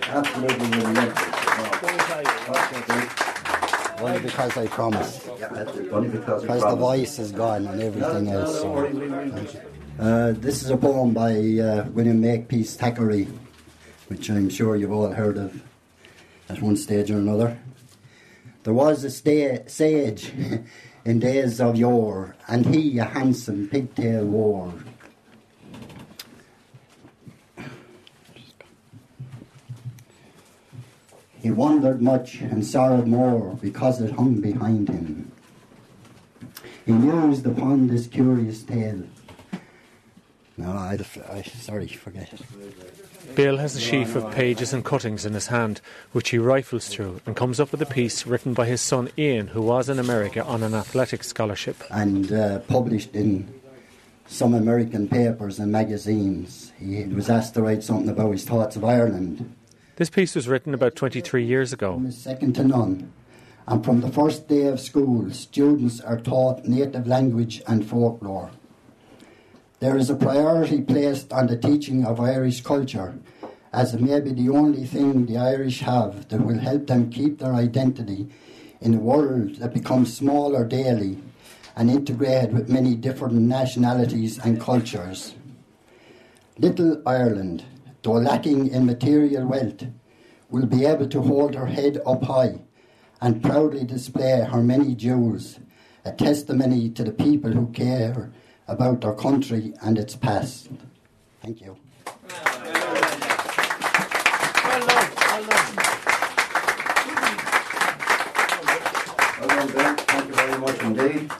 Absolutely 0.02 0.68
relentless. 0.78 1.18
you 2.78 2.94
know. 2.94 3.08
Only 4.00 4.20
because 4.20 4.56
I 4.56 4.66
promised. 4.68 5.28
Yeah, 5.40 5.64
only 5.90 6.08
because 6.08 6.42
we 6.42 6.48
Because 6.48 6.62
the 6.62 6.76
voice 6.76 7.18
is 7.18 7.32
gone 7.32 7.66
and 7.66 7.82
everything 7.82 8.24
No, 8.26 8.32
no, 8.32 8.38
else. 8.40 8.52
don't 8.52 8.62
so- 8.62 8.70
worry, 8.72 8.92
we- 8.92 9.08
we- 9.08 9.48
Uh, 9.98 10.30
this 10.36 10.62
is 10.62 10.70
a 10.70 10.76
poem 10.76 11.12
by 11.12 11.32
uh, 11.32 11.84
William 11.90 12.20
Makepeace 12.20 12.76
Thackeray, 12.76 13.26
which 14.06 14.30
I'm 14.30 14.48
sure 14.48 14.76
you've 14.76 14.92
all 14.92 15.10
heard 15.10 15.36
of 15.36 15.60
at 16.48 16.62
one 16.62 16.76
stage 16.76 17.10
or 17.10 17.16
another. 17.16 17.58
There 18.62 18.74
was 18.74 19.02
a 19.02 19.10
sta- 19.10 19.66
sage 19.66 20.32
in 21.04 21.18
days 21.18 21.60
of 21.60 21.74
yore, 21.74 22.36
and 22.46 22.66
he 22.66 22.96
a 22.98 23.06
handsome 23.06 23.68
pigtail 23.68 24.24
wore. 24.24 24.72
He 31.42 31.50
wondered 31.50 32.00
much 32.00 32.36
and 32.36 32.64
sorrowed 32.64 33.08
more 33.08 33.58
because 33.60 34.00
it 34.00 34.12
hung 34.12 34.40
behind 34.40 34.90
him. 34.90 35.32
He 36.86 36.92
mused 36.92 37.46
upon 37.46 37.88
this 37.88 38.06
curious 38.06 38.62
tale. 38.62 39.02
No, 40.58 40.72
I, 40.72 40.98
I 41.30 41.42
sorry, 41.42 41.86
forget 41.86 42.32
it. 42.32 43.36
Bill 43.36 43.58
has 43.58 43.76
a 43.76 43.80
sheaf 43.80 44.16
of 44.16 44.30
pages 44.32 44.72
and 44.72 44.84
cuttings 44.84 45.24
in 45.24 45.32
his 45.32 45.46
hand, 45.46 45.80
which 46.12 46.30
he 46.30 46.38
rifles 46.38 46.88
through 46.88 47.20
and 47.24 47.36
comes 47.36 47.60
up 47.60 47.70
with 47.70 47.80
a 47.80 47.86
piece 47.86 48.26
written 48.26 48.54
by 48.54 48.66
his 48.66 48.80
son 48.80 49.08
Ian, 49.16 49.48
who 49.48 49.62
was 49.62 49.88
in 49.88 50.00
America 50.00 50.42
on 50.44 50.64
an 50.64 50.74
athletics 50.74 51.28
scholarship. 51.28 51.76
and 51.90 52.32
uh, 52.32 52.58
published 52.60 53.14
in 53.14 53.48
some 54.26 54.52
American 54.52 55.08
papers 55.08 55.58
and 55.60 55.70
magazines. 55.70 56.72
He 56.78 57.04
was 57.04 57.30
asked 57.30 57.54
to 57.54 57.62
write 57.62 57.82
something 57.84 58.08
about 58.08 58.32
his 58.32 58.44
thoughts 58.44 58.76
of 58.76 58.84
Ireland. 58.84 59.54
This 59.96 60.10
piece 60.10 60.34
was 60.34 60.48
written 60.48 60.74
about 60.74 60.96
23 60.96 61.44
years 61.44 61.72
ago. 61.72 62.02
second 62.10 62.54
to 62.56 62.64
none. 62.64 63.12
And 63.66 63.84
from 63.84 64.00
the 64.00 64.10
first 64.10 64.48
day 64.48 64.66
of 64.66 64.80
school, 64.80 65.30
students 65.30 66.00
are 66.00 66.18
taught 66.18 66.64
native 66.64 67.06
language 67.06 67.62
and 67.66 67.86
folklore. 67.86 68.50
There 69.80 69.96
is 69.96 70.10
a 70.10 70.16
priority 70.16 70.80
placed 70.80 71.32
on 71.32 71.46
the 71.46 71.56
teaching 71.56 72.04
of 72.04 72.18
Irish 72.18 72.62
culture, 72.62 73.16
as 73.72 73.94
it 73.94 74.00
may 74.00 74.18
be 74.18 74.32
the 74.32 74.48
only 74.48 74.84
thing 74.84 75.26
the 75.26 75.36
Irish 75.36 75.80
have 75.80 76.26
that 76.30 76.44
will 76.44 76.58
help 76.58 76.88
them 76.88 77.10
keep 77.10 77.38
their 77.38 77.54
identity 77.54 78.28
in 78.80 78.94
a 78.94 78.98
world 78.98 79.54
that 79.56 79.72
becomes 79.72 80.16
smaller 80.16 80.64
daily 80.64 81.22
and 81.76 81.88
integrated 81.88 82.52
with 82.52 82.68
many 82.68 82.96
different 82.96 83.34
nationalities 83.34 84.36
and 84.40 84.60
cultures. 84.60 85.36
Little 86.58 87.00
Ireland, 87.06 87.64
though 88.02 88.14
lacking 88.14 88.70
in 88.70 88.84
material 88.84 89.46
wealth, 89.46 89.84
will 90.50 90.66
be 90.66 90.86
able 90.86 91.08
to 91.08 91.22
hold 91.22 91.54
her 91.54 91.66
head 91.66 92.00
up 92.04 92.24
high 92.24 92.62
and 93.20 93.44
proudly 93.44 93.84
display 93.84 94.40
her 94.40 94.60
many 94.60 94.96
jewels, 94.96 95.60
a 96.04 96.10
testimony 96.10 96.90
to 96.90 97.04
the 97.04 97.12
people 97.12 97.52
who 97.52 97.68
care 97.68 98.32
about 98.68 99.04
our 99.04 99.14
country 99.14 99.72
and 99.82 99.98
its 99.98 100.14
past. 100.14 100.68
Thank 101.42 101.60
you. 101.62 101.76
Well 109.38 109.48
done, 109.48 109.72
Bill. 109.72 109.94
Thank 109.96 110.28
you 110.28 110.34
very 110.34 110.58
much 110.58 110.80
indeed. 110.82 111.30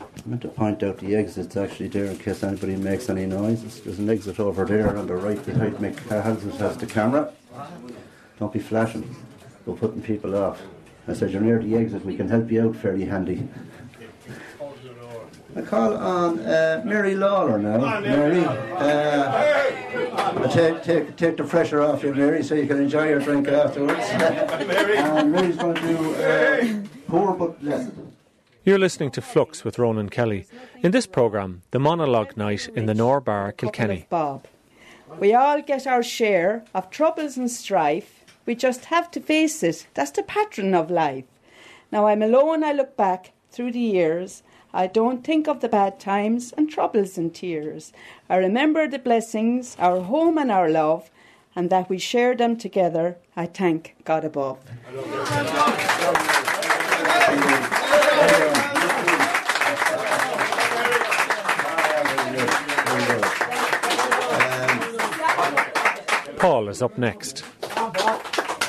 I 0.00 0.28
meant 0.28 0.42
to 0.42 0.48
point 0.48 0.82
out 0.82 0.98
the 0.98 1.16
exits 1.16 1.56
actually 1.56 1.88
there 1.88 2.04
in 2.04 2.18
case 2.18 2.42
anybody 2.42 2.76
makes 2.76 3.08
any 3.08 3.24
noise. 3.26 3.80
There's 3.80 3.98
an 3.98 4.10
exit 4.10 4.38
over 4.38 4.64
there 4.64 4.96
on 4.96 5.06
the 5.06 5.16
right 5.16 5.44
behind 5.44 5.76
Mick 5.76 5.96
Cahals 6.08 6.42
has 6.58 6.76
the 6.76 6.86
camera. 6.86 7.32
Don't 8.38 8.52
be 8.52 8.58
flashing. 8.58 9.16
We're 9.64 9.76
putting 9.76 10.02
people 10.02 10.36
off. 10.36 10.60
I 11.08 11.14
said 11.14 11.30
you're 11.30 11.40
near 11.40 11.58
the 11.58 11.76
exit, 11.76 12.04
we 12.04 12.16
can 12.16 12.28
help 12.28 12.50
you 12.50 12.68
out 12.68 12.76
fairly 12.76 13.06
handy. 13.06 13.48
I 15.56 15.62
call 15.62 15.96
on 15.96 16.38
uh, 16.40 16.82
Mary 16.84 17.16
Lawler 17.16 17.58
now. 17.58 18.00
Mary, 18.00 18.44
uh, 18.44 20.48
take, 20.48 20.82
take, 20.82 21.16
take 21.16 21.36
the 21.36 21.44
pressure 21.44 21.82
off 21.82 22.04
you, 22.04 22.14
Mary, 22.14 22.44
so 22.44 22.54
you 22.54 22.68
can 22.68 22.80
enjoy 22.80 23.08
your 23.08 23.18
drink 23.18 23.48
afterwards. 23.48 23.98
and 24.10 25.32
Mary's 25.32 25.56
going 25.56 25.74
to 25.74 25.82
do 25.82 26.14
uh, 26.14 26.84
Poor 27.08 27.34
But 27.34 27.60
Blessed. 27.60 27.90
You're 28.62 28.78
listening 28.78 29.10
to 29.12 29.22
Flux 29.22 29.64
with 29.64 29.78
Ronan 29.78 30.10
Kelly. 30.10 30.46
In 30.82 30.90
this 30.92 31.06
programme, 31.06 31.62
the 31.72 31.80
monologue 31.80 32.36
night 32.36 32.68
in 32.68 32.86
the 32.86 32.94
Nore 32.94 33.20
Bar, 33.20 33.52
Kilkenny. 33.52 34.06
Bob. 34.08 34.46
We 35.18 35.34
all 35.34 35.60
get 35.62 35.86
our 35.86 36.04
share 36.04 36.64
of 36.72 36.90
troubles 36.90 37.36
and 37.36 37.50
strife. 37.50 38.24
We 38.46 38.54
just 38.54 38.84
have 38.84 39.10
to 39.12 39.20
face 39.20 39.62
it. 39.64 39.86
That's 39.94 40.12
the 40.12 40.22
pattern 40.22 40.74
of 40.74 40.90
life. 40.90 41.24
Now 41.90 42.06
I'm 42.06 42.22
alone, 42.22 42.62
I 42.62 42.72
look 42.72 42.96
back 42.96 43.32
through 43.50 43.72
the 43.72 43.80
years. 43.80 44.44
I 44.72 44.86
don't 44.86 45.24
think 45.24 45.48
of 45.48 45.60
the 45.60 45.68
bad 45.68 45.98
times 45.98 46.52
and 46.56 46.70
troubles 46.70 47.18
and 47.18 47.34
tears. 47.34 47.92
I 48.28 48.36
remember 48.36 48.86
the 48.86 48.98
blessings, 48.98 49.76
our 49.78 50.00
home 50.00 50.38
and 50.38 50.50
our 50.50 50.68
love, 50.68 51.10
and 51.56 51.70
that 51.70 51.88
we 51.90 51.98
share 51.98 52.36
them 52.36 52.56
together, 52.56 53.16
I 53.36 53.46
thank 53.46 53.96
God 54.04 54.24
above. 54.24 54.58
Paul 66.38 66.68
is 66.68 66.80
up 66.80 66.96
next. 66.96 67.44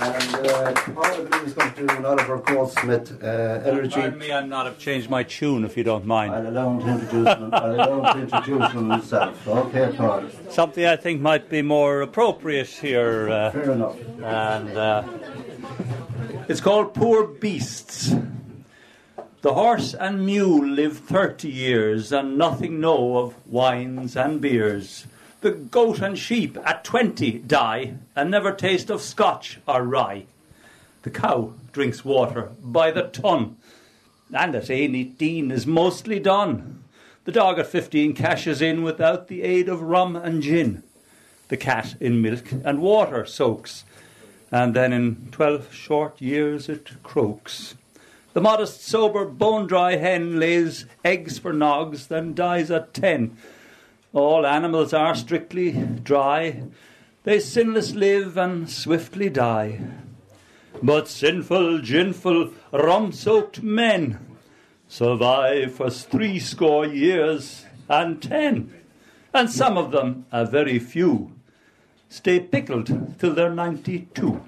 And 0.02 0.48
uh, 0.48 0.74
Paul 0.74 1.44
is 1.46 1.54
going 1.54 1.74
to 1.74 1.88
do 1.88 1.96
an 1.96 2.06
Oliver 2.06 2.38
Goldsmith 2.40 3.24
uh, 3.24 3.62
elegy. 3.64 4.02
Pardon 4.02 4.18
me, 4.18 4.32
I'm 4.34 4.50
not 4.50 4.66
I've 4.66 4.80
changed 4.80 5.12
my 5.12 5.22
tune 5.22 5.64
if 5.64 5.78
you 5.78 5.84
don't 5.84 6.06
mind. 6.06 6.34
I'll 6.34 6.48
allow 6.48 6.72
him 6.72 6.80
to 6.80 6.88
introduce, 6.88 7.36
him, 7.36 7.50
I'll 7.54 7.76
allow 7.76 8.04
him 8.04 8.30
to 8.30 8.36
introduce 8.38 8.72
him 8.72 8.90
himself. 8.90 9.48
Okay, 9.48 9.94
Paul. 9.96 10.24
Something 10.50 10.86
I 10.86 10.96
think 10.96 11.22
might 11.22 11.50
be 11.50 11.62
more 11.62 12.02
appropriate 12.02 12.68
here. 12.68 13.30
Uh, 13.30 13.52
Fair 13.52 13.72
enough. 13.72 13.98
And 14.24 14.76
uh, 14.76 15.04
it's 16.48 16.62
called 16.62 16.96
Poor 16.96 17.28
Beasts. 17.28 18.16
The 19.42 19.54
horse 19.54 19.94
and 19.94 20.26
mule 20.26 20.66
live 20.66 20.98
thirty 20.98 21.50
years 21.50 22.12
and 22.12 22.38
nothing 22.38 22.80
know 22.80 23.18
of 23.18 23.36
wines 23.48 24.16
and 24.16 24.42
beers. 24.42 25.06
The 25.42 25.52
goat 25.52 26.02
and 26.02 26.18
sheep 26.18 26.56
at 26.64 26.84
twenty 26.84 27.40
die 27.40 27.96
and 28.16 28.30
never 28.30 28.52
taste 28.52 28.92
of 28.92 29.02
scotch 29.02 29.60
or 29.68 29.84
rye. 29.84 30.26
The 31.02 31.10
cow 31.10 31.54
drinks 31.72 32.06
water 32.06 32.52
by 32.64 32.92
the 32.92 33.04
ton, 33.04 33.58
and 34.32 34.54
at 34.54 34.70
eighteen 34.70 35.50
is 35.50 35.66
mostly 35.66 36.20
done. 36.20 36.84
The 37.26 37.32
dog 37.32 37.58
at 37.58 37.66
fifteen 37.66 38.14
cashes 38.14 38.62
in 38.62 38.84
without 38.84 39.30
the 39.30 39.42
aid 39.42 39.68
of 39.68 39.82
rum 39.82 40.16
and 40.16 40.44
gin. 40.44 40.84
The 41.48 41.58
cat 41.58 41.96
in 42.00 42.22
milk 42.22 42.52
and 42.64 42.80
water 42.80 43.26
soaks, 43.26 43.84
and 44.52 44.76
then 44.76 44.94
in 44.94 45.30
twelve 45.32 45.74
short 45.74 46.22
years 46.22 46.70
it 46.70 47.02
croaks. 47.02 47.74
The 48.34 48.42
modest, 48.42 48.84
sober, 48.86 49.26
bone 49.26 49.66
dry 49.66 49.96
hen 49.96 50.40
lays 50.40 50.86
eggs 51.04 51.40
for 51.40 51.52
nogs, 51.52 52.08
then 52.08 52.36
dies 52.36 52.70
at 52.70 52.94
ten. 52.94 53.38
All 54.14 54.46
animals 54.46 54.94
are 54.94 55.16
strictly 55.16 55.72
dry, 55.72 56.64
they 57.24 57.40
sinless 57.40 57.94
live 57.94 58.36
and 58.36 58.70
swiftly 58.70 59.30
die. 59.30 59.80
But 60.84 61.08
sinful, 61.08 61.80
ginful, 61.80 62.52
rum 62.74 63.12
soaked 63.14 63.64
men 63.64 64.20
survive 64.88 65.76
for 65.76 65.90
threescore 65.90 66.86
years 66.86 67.66
and 67.88 68.22
ten, 68.22 68.74
and 69.34 69.50
some 69.50 69.78
of 69.78 69.92
them, 69.92 70.26
a 70.32 70.46
very 70.46 70.80
few, 70.80 71.32
stay 72.10 72.40
pickled 72.42 73.18
till 73.18 73.34
they're 73.34 73.54
ninety 73.54 74.10
two. 74.14 74.42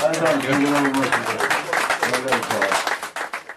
Well 0.00 0.12
done, 0.14 0.40
you 0.42 0.50
know 0.70 0.90
what 0.94 1.10
you 1.12 1.22
do. 1.26 1.36
Well 2.02 2.20
done, 2.26 2.42
Paul. 2.42 2.70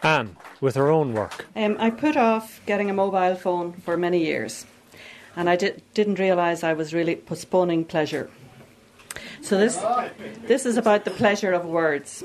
Anne, 0.04 0.36
with 0.62 0.76
her 0.76 0.90
own 0.90 1.14
work. 1.14 1.46
Um, 1.56 1.78
I 1.80 1.90
put 1.90 2.18
off 2.18 2.62
getting 2.66 2.90
a 2.90 2.94
mobile 2.94 3.36
phone 3.36 3.74
for 3.74 3.98
many 3.98 4.24
years, 4.26 4.66
and 5.36 5.50
I 5.50 5.56
did, 5.56 5.82
didn't 5.94 6.20
realise 6.20 6.64
I 6.64 6.74
was 6.74 6.94
really 6.94 7.16
postponing 7.16 7.86
pleasure. 7.86 8.30
So 9.42 9.58
this, 9.58 9.84
this 10.46 10.66
is 10.66 10.78
about 10.78 11.06
the 11.06 11.12
pleasure 11.12 11.54
of 11.54 11.66
words. 11.66 12.24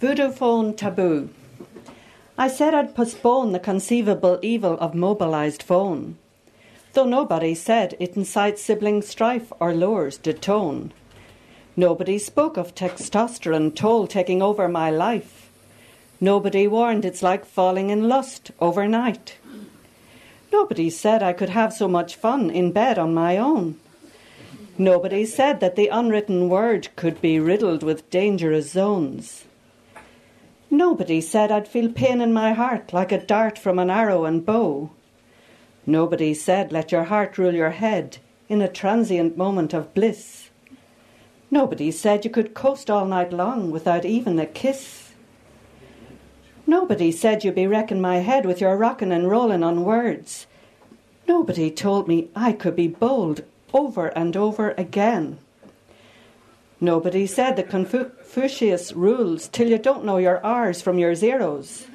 Voodoo 0.00 0.30
phone 0.30 0.74
taboo. 0.74 1.30
I 2.38 2.48
said 2.48 2.72
I'd 2.74 2.94
postpone 2.94 3.52
the 3.52 3.58
conceivable 3.58 4.38
evil 4.40 4.78
of 4.78 4.94
mobilised 4.94 5.62
phone, 5.62 6.16
though 6.94 7.04
nobody 7.04 7.54
said 7.54 7.96
it 8.00 8.16
incites 8.16 8.62
sibling 8.62 9.02
strife 9.02 9.52
or 9.60 9.74
lowers 9.74 10.18
the 10.18 10.32
tone. 10.32 10.92
Nobody 11.76 12.18
spoke 12.18 12.56
of 12.56 12.74
testosterone 12.74 13.74
toll 13.74 14.06
taking 14.06 14.42
over 14.42 14.68
my 14.68 14.90
life. 14.90 15.39
Nobody 16.20 16.66
warned 16.66 17.04
it's 17.06 17.22
like 17.22 17.46
falling 17.46 17.88
in 17.88 18.08
lust 18.08 18.50
overnight. 18.60 19.38
Nobody 20.52 20.90
said 20.90 21.22
I 21.22 21.32
could 21.32 21.48
have 21.48 21.72
so 21.72 21.88
much 21.88 22.16
fun 22.16 22.50
in 22.50 22.72
bed 22.72 22.98
on 22.98 23.14
my 23.14 23.38
own. 23.38 23.78
Nobody 24.76 25.24
said 25.24 25.60
that 25.60 25.76
the 25.76 25.88
unwritten 25.88 26.48
word 26.48 26.88
could 26.96 27.20
be 27.20 27.40
riddled 27.40 27.82
with 27.82 28.10
dangerous 28.10 28.70
zones. 28.70 29.44
Nobody 30.70 31.20
said 31.20 31.50
I'd 31.50 31.66
feel 31.66 31.90
pain 31.90 32.20
in 32.20 32.32
my 32.32 32.52
heart 32.52 32.92
like 32.92 33.12
a 33.12 33.24
dart 33.24 33.58
from 33.58 33.78
an 33.78 33.90
arrow 33.90 34.24
and 34.24 34.44
bow. 34.44 34.90
Nobody 35.86 36.34
said 36.34 36.70
let 36.70 36.92
your 36.92 37.04
heart 37.04 37.38
rule 37.38 37.54
your 37.54 37.70
head 37.70 38.18
in 38.48 38.60
a 38.60 38.68
transient 38.68 39.36
moment 39.36 39.72
of 39.72 39.94
bliss. 39.94 40.50
Nobody 41.50 41.90
said 41.90 42.24
you 42.24 42.30
could 42.30 42.54
coast 42.54 42.90
all 42.90 43.06
night 43.06 43.32
long 43.32 43.70
without 43.70 44.04
even 44.04 44.38
a 44.38 44.46
kiss. 44.46 44.99
Nobody 46.66 47.10
said 47.10 47.44
you'd 47.44 47.54
be 47.54 47.66
wrecking 47.66 48.00
my 48.00 48.18
head 48.18 48.46
with 48.46 48.60
your 48.60 48.76
rockin' 48.76 49.12
and 49.12 49.28
rollin' 49.28 49.62
on 49.62 49.84
words. 49.84 50.46
Nobody 51.26 51.70
told 51.70 52.08
me 52.08 52.28
I 52.34 52.52
could 52.52 52.76
be 52.76 52.88
bold 52.88 53.42
over 53.72 54.08
and 54.08 54.36
over 54.36 54.72
again. 54.76 55.38
Nobody 56.80 57.26
said 57.26 57.56
the 57.56 57.62
Confucius 57.62 58.92
rules 58.92 59.48
till 59.48 59.68
you 59.68 59.78
don't 59.78 60.04
know 60.04 60.16
your 60.16 60.44
R's 60.44 60.80
from 60.80 60.98
your 60.98 61.14
zeros. 61.14 61.86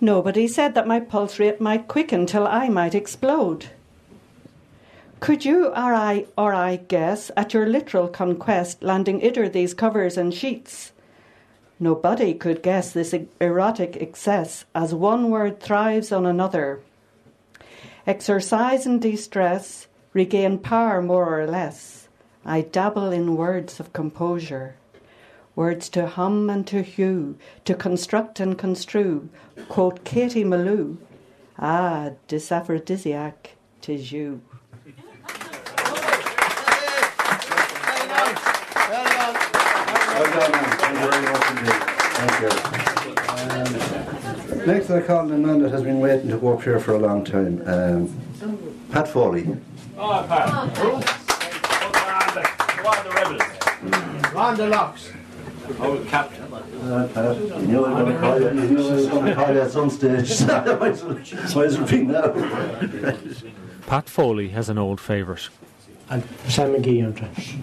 Nobody 0.00 0.48
said 0.48 0.74
that 0.74 0.88
my 0.88 0.98
pulse 0.98 1.38
rate 1.38 1.60
might 1.60 1.86
quicken 1.86 2.26
till 2.26 2.46
I 2.46 2.68
might 2.68 2.94
explode. 2.94 3.66
Could 5.20 5.44
you 5.44 5.66
or 5.66 5.94
I 5.94 6.26
or 6.36 6.52
I 6.52 6.76
guess 6.76 7.30
at 7.36 7.54
your 7.54 7.66
literal 7.66 8.08
conquest 8.08 8.82
landing 8.82 9.24
ider 9.24 9.48
these 9.48 9.74
covers 9.74 10.16
and 10.16 10.34
sheets? 10.34 10.90
Nobody 11.82 12.32
could 12.32 12.62
guess 12.62 12.92
this 12.92 13.12
erotic 13.40 13.96
excess 13.96 14.64
as 14.72 14.94
one 14.94 15.30
word 15.30 15.58
thrives 15.58 16.12
on 16.12 16.26
another. 16.26 16.78
Exercise 18.06 18.86
and 18.86 19.02
de-stress, 19.02 19.88
regain 20.12 20.58
power 20.58 21.02
more 21.02 21.40
or 21.40 21.44
less. 21.44 22.06
I 22.44 22.60
dabble 22.60 23.10
in 23.10 23.36
words 23.36 23.80
of 23.80 23.92
composure. 23.92 24.76
Words 25.56 25.88
to 25.88 26.06
hum 26.06 26.48
and 26.48 26.64
to 26.68 26.82
hew, 26.82 27.36
to 27.64 27.74
construct 27.74 28.38
and 28.38 28.56
construe. 28.56 29.28
Quote 29.68 30.04
Katie 30.04 30.44
Malou. 30.44 30.98
Ah, 31.58 32.10
this 32.28 32.52
aphrodisiac, 32.52 33.56
tis 33.80 34.12
you. 34.12 34.40
Well 40.22 40.38
done, 40.38 40.52
man. 40.52 40.64
Thank 40.78 40.94
you 41.00 41.10
very 41.10 41.22
much 41.32 41.50
indeed. 41.50 41.82
Thank 42.14 42.34
you. 42.42 42.50
Um, 44.60 44.66
next, 44.66 44.90
I 44.90 45.00
call 45.00 45.26
the 45.26 45.36
man 45.36 45.58
that 45.62 45.72
has 45.72 45.82
been 45.82 45.98
waiting 45.98 46.28
to 46.28 46.36
go 46.36 46.52
up 46.52 46.62
here 46.62 46.78
for 46.78 46.94
a 46.94 46.98
long 46.98 47.24
time, 47.24 47.60
um, 47.66 48.08
Pat 48.92 49.08
Foley. 49.08 49.48
Oh, 49.98 50.24
Pat. 50.28 50.48
Who 50.78 50.92
are 52.86 53.02
the 53.02 53.10
rebels? 53.10 53.42
Ron 54.32 54.56
the 54.56 54.68
Locks. 54.68 55.10
Oh, 55.80 56.04
Captain. 56.08 56.52
Uh, 56.52 57.08
Pat, 57.12 57.36
you 57.36 57.66
knew 57.66 57.84
I 57.84 58.02
was 58.02 58.04
going 58.04 58.14
to 58.14 58.20
call 58.20 58.40
you. 58.40 58.46
You 58.46 58.68
knew 58.68 58.88
I 58.88 58.94
was 58.94 59.06
going 59.08 59.26
to 59.26 59.34
call 59.34 59.52
you 59.52 59.60
at 59.60 59.70
some 59.72 59.90
stage. 59.90 60.40
Might 60.46 61.66
as 61.66 61.76
well 61.76 61.88
be 61.88 62.02
now. 62.02 62.32
Pat 63.88 64.08
Foley 64.08 64.50
has 64.50 64.68
an 64.68 64.78
old 64.78 65.00
favourite. 65.00 65.48
And 66.08 66.22
Sam 66.46 66.74
McGee 66.74 67.04
on 67.04 67.14
trash. 67.14 67.56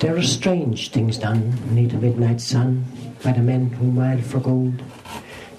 There 0.00 0.14
are 0.14 0.22
strange 0.22 0.90
things 0.90 1.16
done 1.16 1.54
neath 1.74 1.92
the 1.92 1.96
midnight 1.96 2.40
sun 2.42 2.84
by 3.24 3.32
the 3.32 3.40
men 3.40 3.70
who 3.70 3.90
mile 3.90 4.20
for 4.20 4.40
gold. 4.40 4.82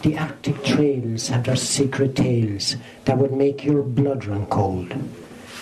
The 0.03 0.15
Arctic 0.15 0.63
trails 0.63 1.29
have 1.29 1.45
their 1.45 1.55
secret 1.55 2.15
tales 2.15 2.75
that 3.05 3.17
would 3.17 3.33
make 3.33 3.65
your 3.65 3.81
blood 3.81 4.25
run 4.25 4.45
cold. 4.45 4.93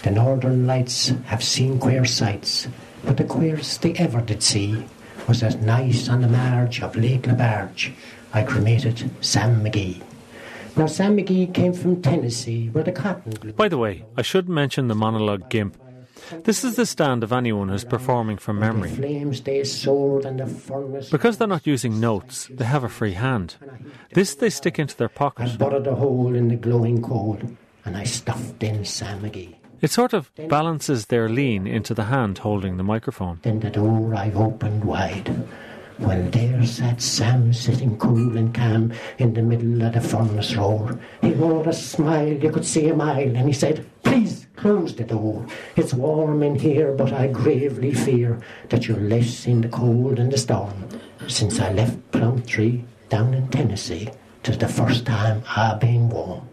The 0.03 0.11
northern 0.11 0.67
lights 0.67 1.13
have 1.25 1.41
seen 1.41 1.79
queer 1.79 2.03
sights, 2.03 2.67
but 3.05 3.15
the 3.15 3.23
queerest 3.23 3.81
they 3.81 3.93
ever 3.93 4.19
did 4.19 4.43
see 4.43 4.85
was 5.25 5.39
that 5.39 5.61
night 5.61 6.09
on 6.09 6.21
the 6.21 6.27
marge 6.27 6.81
of 6.81 6.97
Lake 6.97 7.23
Lebarge 7.27 7.93
I 8.33 8.43
cremated 8.43 9.09
Sam 9.21 9.63
McGee. 9.63 10.01
Now 10.75 10.87
Sam 10.87 11.15
McGee 11.15 11.53
came 11.53 11.71
from 11.71 12.01
Tennessee 12.01 12.67
where 12.67 12.83
the 12.83 12.91
cotton. 12.91 13.53
By 13.55 13.69
the 13.69 13.77
way, 13.77 14.03
I 14.17 14.21
should 14.21 14.49
mention 14.49 14.89
the 14.89 14.95
monologue 14.95 15.49
Gimp. 15.49 15.77
This 16.43 16.63
is 16.63 16.75
the 16.75 16.85
stand 16.85 17.23
of 17.23 17.31
anyone 17.31 17.69
who's 17.69 17.83
performing 17.83 18.37
from 18.37 18.59
memory. 18.59 18.89
Flames 18.89 19.41
they 19.41 19.63
soared 19.63 20.25
and 20.25 20.39
the 20.39 20.47
furnace 20.47 21.09
Because 21.09 21.37
they're 21.37 21.47
not 21.47 21.67
using 21.67 21.99
notes, 21.99 22.47
they 22.51 22.65
have 22.65 22.83
a 22.83 22.89
free 22.89 23.13
hand. 23.13 23.55
This 24.13 24.35
they 24.35 24.49
stick 24.49 24.79
into 24.79 24.95
their 24.97 25.09
I 25.09 25.13
pocket. 25.13 25.57
buttered 25.57 25.87
a 25.87 25.95
hole 25.95 26.35
in 26.35 26.47
the 26.47 26.55
glowing 26.55 27.01
coal 27.01 27.39
and 27.85 27.95
I 27.95 28.03
stuffed 28.03 28.63
in 28.63 28.85
Sam 28.85 29.21
McGee. 29.21 29.55
It 29.81 29.91
sort 29.91 30.13
of 30.13 30.31
balances 30.47 31.07
their 31.07 31.29
lean 31.29 31.67
into 31.67 31.93
the 31.93 32.05
hand 32.05 32.39
holding 32.39 32.77
the 32.77 32.83
microphone. 32.83 33.39
Then 33.43 33.59
the 33.59 33.69
door 33.69 34.15
I've 34.15 34.37
opened 34.37 34.83
wide. 34.83 35.47
Well, 35.99 36.23
there 36.31 36.65
sat 36.65 37.01
Sam 37.01 37.53
sitting 37.53 37.97
cool 37.97 38.37
and 38.37 38.53
calm 38.53 38.91
in 39.17 39.33
the 39.33 39.41
middle 39.41 39.81
of 39.83 39.93
the 39.93 40.01
furnace 40.01 40.55
roar. 40.55 40.99
He 41.21 41.31
wore 41.31 41.67
a 41.69 41.73
smile, 41.73 42.27
you 42.27 42.51
could 42.51 42.65
see 42.65 42.89
a 42.89 42.95
mile, 42.95 43.35
and 43.35 43.47
he 43.47 43.53
said, 43.53 43.85
Please 44.03 44.44
close 44.55 44.95
the 44.95 45.03
door. 45.03 45.45
It's 45.75 45.93
warm 45.93 46.43
in 46.43 46.55
here, 46.55 46.91
but 46.91 47.13
I 47.13 47.27
gravely 47.27 47.93
fear 47.93 48.39
that 48.69 48.87
you're 48.87 48.99
less 48.99 49.45
in 49.45 49.61
the 49.61 49.69
cold 49.69 50.19
and 50.19 50.31
the 50.31 50.37
storm. 50.37 50.87
Since 51.27 51.59
I 51.59 51.71
left 51.73 51.97
Plumtree 52.11 52.83
down 53.09 53.33
in 53.33 53.47
Tennessee. 53.49 53.65
Tennessee, 53.75 54.09
'tis 54.43 54.57
the 54.57 54.67
first 54.67 55.05
time 55.05 55.43
I've 55.55 55.79
been 55.79 56.09
warm. 56.09 56.47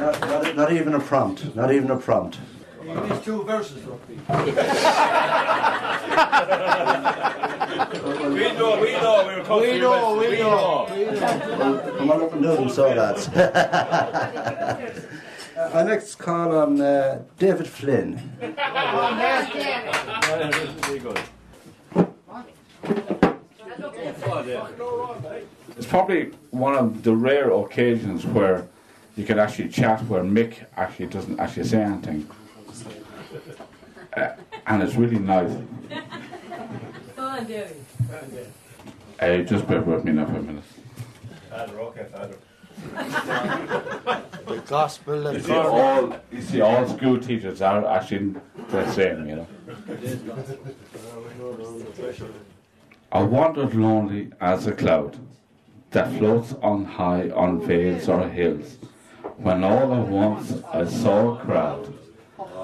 Not, 0.00 0.20
not, 0.20 0.56
not 0.56 0.72
even 0.72 0.94
a 0.94 1.00
prompt. 1.00 1.54
Not 1.54 1.72
even 1.72 1.90
a 1.90 1.96
prompt. 1.96 2.38
These 2.82 3.20
two 3.20 3.42
verses 3.44 3.82
from 3.84 4.00
me. 4.08 4.16
We 8.30 8.52
know, 8.52 8.80
we 8.80 8.92
know, 8.92 9.26
we 9.26 9.34
were 9.36 9.60
We 9.60 9.78
know, 9.78 10.16
we 10.18 10.38
know. 10.38 10.86
Come 11.98 12.10
on 12.10 12.22
up 12.22 12.32
and 12.32 12.42
do 12.42 12.54
them, 12.54 12.68
so 12.68 12.92
lads. 12.92 13.28
I 15.72 15.82
next 15.84 16.16
call 16.16 16.56
on 16.56 16.80
uh, 16.80 17.22
David 17.38 17.68
Flynn. 17.68 18.32
It's 25.76 25.86
probably 25.86 26.32
one 26.50 26.74
of 26.74 27.02
the 27.02 27.14
rare 27.14 27.50
occasions 27.52 28.26
where 28.26 28.66
you 29.16 29.24
can 29.24 29.38
actually 29.38 29.68
chat 29.68 30.02
where 30.06 30.22
Mick 30.22 30.64
actually 30.76 31.06
doesn't 31.06 31.38
actually 31.38 31.64
say 31.64 31.82
anything. 31.82 32.28
Uh, 34.16 34.30
and 34.70 34.82
it's 34.84 34.94
really 34.94 35.18
nice. 35.18 35.50
Uh, 39.18 39.38
just 39.42 39.66
bear 39.66 39.82
with 39.82 40.04
me 40.04 40.12
now 40.12 40.26
for 40.26 40.36
a 40.36 40.42
minute. 40.42 40.64
The 44.46 44.62
gospel 44.66 45.22
You 45.22 45.28
of 45.28 45.44
see, 45.44 45.52
all, 45.52 46.16
you 46.30 46.42
see, 46.42 46.60
all 46.60 46.88
school 46.88 47.18
teachers 47.18 47.60
are 47.60 47.84
actually 47.84 48.36
the 48.68 48.92
same, 48.92 49.28
you 49.28 49.36
know. 49.36 49.46
I 53.12 53.22
wandered 53.22 53.74
lonely 53.74 54.30
as 54.40 54.68
a 54.68 54.72
cloud 54.72 55.18
that 55.90 56.12
floats 56.16 56.54
on 56.62 56.84
high 56.84 57.30
on 57.30 57.60
vales 57.66 58.08
or 58.08 58.28
hills, 58.28 58.78
when 59.36 59.64
all 59.64 59.92
at 59.92 60.06
once 60.06 60.62
I 60.72 60.84
saw 60.86 61.34
a 61.34 61.44
crowd, 61.44 61.92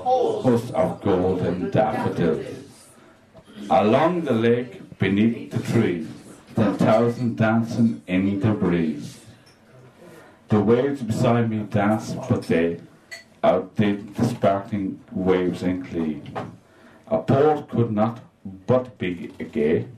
host 0.06 0.72
of 0.72 1.02
golden 1.02 1.70
daffodils. 1.70 2.46
Along 3.70 4.22
the 4.22 4.32
lake, 4.32 4.98
beneath 4.98 5.50
the 5.50 5.58
trees, 5.72 6.06
thousand 6.54 7.36
dancing 7.36 8.02
in 8.06 8.38
the 8.38 8.52
breeze. 8.52 9.20
The 10.48 10.60
waves 10.60 11.02
beside 11.02 11.50
me 11.50 11.64
danced, 11.64 12.16
but 12.28 12.42
they 12.44 12.80
outdid 13.42 14.14
the 14.14 14.24
sparkling 14.26 15.00
waves 15.10 15.64
in 15.64 15.80
glee. 15.82 16.22
A 17.08 17.18
port 17.18 17.68
could 17.68 17.90
not 17.90 18.20
but 18.66 18.96
be 18.98 19.32
gay. 19.50 19.88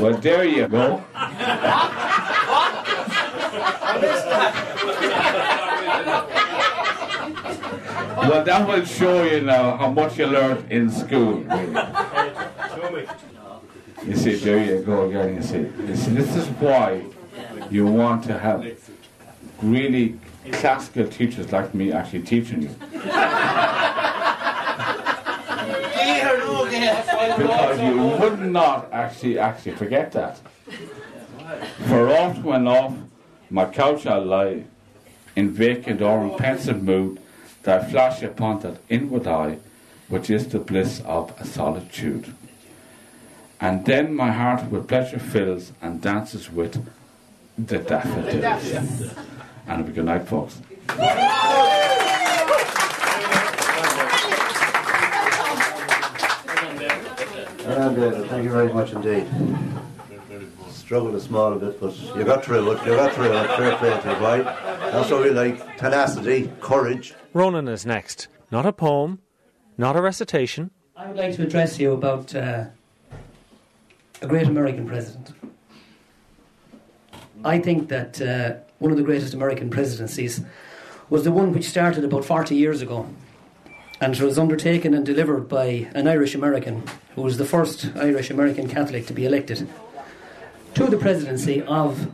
Well, 0.00 0.14
there 0.14 0.44
you 0.44 0.68
go. 0.68 1.04
Well, 8.16 8.44
that 8.44 8.68
will 8.68 8.84
show 8.84 9.24
you 9.24 9.40
now 9.40 9.76
how 9.76 9.90
much 9.90 10.18
you 10.18 10.26
learned 10.26 10.70
in 10.70 10.90
school. 10.90 11.44
You 14.06 14.16
see, 14.16 14.34
there 14.34 14.64
you 14.64 14.82
go 14.82 15.08
again. 15.08 15.36
You 15.36 15.42
see, 15.42 15.58
you 15.86 15.96
see, 15.96 16.10
this 16.12 16.34
is 16.36 16.46
why 16.60 17.04
you 17.70 17.86
want 17.86 18.24
to 18.24 18.38
have 18.38 18.66
really 19.62 20.18
classical 20.50 21.06
teachers 21.08 21.52
like 21.52 21.74
me 21.74 21.92
actually 21.92 22.22
teaching 22.22 22.62
you. 22.62 22.74
Because 27.38 27.80
you 27.80 27.96
would 27.96 28.40
not 28.40 28.92
actually 28.92 29.38
actually 29.38 29.72
forget 29.76 30.12
that. 30.12 30.38
For 31.86 32.08
oft 32.10 32.42
when 32.42 32.66
off 32.66 32.94
my 33.50 33.66
couch 33.66 34.06
I 34.06 34.16
lie, 34.16 34.64
in 35.36 35.50
vacant 35.50 36.02
or 36.02 36.36
pensive 36.38 36.82
mood, 36.82 37.20
I 37.64 37.78
flash 37.84 38.22
upon 38.22 38.60
that 38.60 38.78
inward 38.88 39.26
eye, 39.26 39.58
which 40.08 40.30
is 40.30 40.48
the 40.48 40.58
bliss 40.58 41.00
of 41.04 41.32
a 41.40 41.44
solitude. 41.44 42.34
And 43.60 43.86
then 43.86 44.14
my 44.14 44.32
heart 44.32 44.70
with 44.70 44.88
pleasure 44.88 45.20
fills 45.20 45.72
and 45.80 46.00
dances 46.00 46.50
with 46.50 46.84
the 47.56 47.78
daffodils. 47.78 49.12
And 49.66 49.78
have 49.78 49.88
a 49.88 49.92
good 49.92 50.04
night, 50.04 50.26
folks. 50.26 50.60
Well, 57.64 57.94
David, 57.94 58.28
thank 58.28 58.44
you 58.44 58.50
very 58.50 58.72
much 58.72 58.92
indeed. 58.92 59.26
Struggled 60.68 61.14
a 61.14 61.20
small 61.20 61.54
bit, 61.54 61.80
but 61.80 61.96
you 62.16 62.24
got 62.24 62.44
through 62.44 62.72
it. 62.72 62.84
You 62.84 62.96
got 62.96 63.12
through 63.14 63.32
it. 63.32 63.46
Fair 63.56 63.76
play 63.76 63.90
to 64.00 64.08
you, 64.08 64.16
right? 64.16 64.71
That's 64.92 65.10
what 65.10 65.22
we 65.22 65.30
like. 65.30 65.78
Tenacity, 65.78 66.52
courage. 66.60 67.14
Ronan 67.32 67.66
is 67.66 67.86
next. 67.86 68.28
Not 68.50 68.66
a 68.66 68.74
poem, 68.74 69.20
not 69.78 69.96
a 69.96 70.02
recitation. 70.02 70.70
I 70.94 71.06
would 71.06 71.16
like 71.16 71.34
to 71.36 71.44
address 71.44 71.78
you 71.78 71.92
about 71.92 72.34
uh, 72.34 72.66
a 74.20 74.26
great 74.26 74.46
American 74.46 74.86
president. 74.86 75.32
I 77.42 77.58
think 77.58 77.88
that 77.88 78.20
uh, 78.20 78.56
one 78.80 78.92
of 78.92 78.98
the 78.98 79.02
greatest 79.02 79.32
American 79.32 79.70
presidencies 79.70 80.42
was 81.08 81.24
the 81.24 81.32
one 81.32 81.54
which 81.54 81.64
started 81.64 82.04
about 82.04 82.26
40 82.26 82.54
years 82.54 82.82
ago 82.82 83.08
and 83.98 84.14
was 84.18 84.38
undertaken 84.38 84.92
and 84.92 85.06
delivered 85.06 85.48
by 85.48 85.90
an 85.94 86.06
Irish 86.06 86.34
American 86.34 86.84
who 87.14 87.22
was 87.22 87.38
the 87.38 87.46
first 87.46 87.90
Irish 87.96 88.28
American 88.28 88.68
Catholic 88.68 89.06
to 89.06 89.14
be 89.14 89.24
elected 89.24 89.66
to 90.74 90.86
the 90.86 90.98
presidency 90.98 91.62
of 91.62 92.08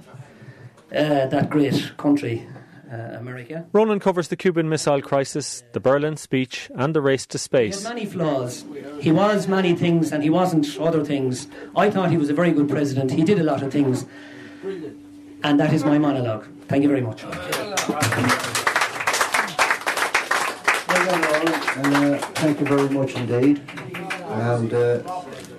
uh, 0.94 1.26
that 1.26 1.50
great 1.50 1.96
country, 1.96 2.46
uh, 2.90 3.16
America. 3.18 3.66
Ronan 3.72 4.00
covers 4.00 4.28
the 4.28 4.36
Cuban 4.36 4.68
Missile 4.68 5.02
Crisis, 5.02 5.62
the 5.72 5.80
Berlin 5.80 6.16
speech, 6.16 6.70
and 6.74 6.94
the 6.94 7.00
race 7.00 7.26
to 7.26 7.34
He 7.36 7.38
space. 7.38 7.82
had 7.84 7.94
many 7.94 8.06
flaws. 8.06 8.64
He 9.00 9.12
was 9.12 9.46
many 9.48 9.74
things 9.74 10.12
and 10.12 10.22
he 10.22 10.30
wasn't 10.30 10.66
other 10.80 11.04
things. 11.04 11.46
I 11.76 11.90
thought 11.90 12.10
he 12.10 12.16
was 12.16 12.30
a 12.30 12.34
very 12.34 12.52
good 12.52 12.68
president. 12.68 13.10
He 13.10 13.24
did 13.24 13.38
a 13.38 13.44
lot 13.44 13.62
of 13.62 13.72
things. 13.72 14.06
And 15.44 15.60
that 15.60 15.72
is 15.72 15.84
my 15.84 15.98
monologue. 15.98 16.46
Thank 16.68 16.82
you 16.82 16.88
very 16.88 17.00
much. 17.02 17.24
Uh, 20.90 22.18
thank 22.34 22.60
you 22.60 22.66
very 22.66 22.88
much 22.88 23.14
indeed. 23.14 23.60
And 24.26 24.72
uh, 24.72 25.02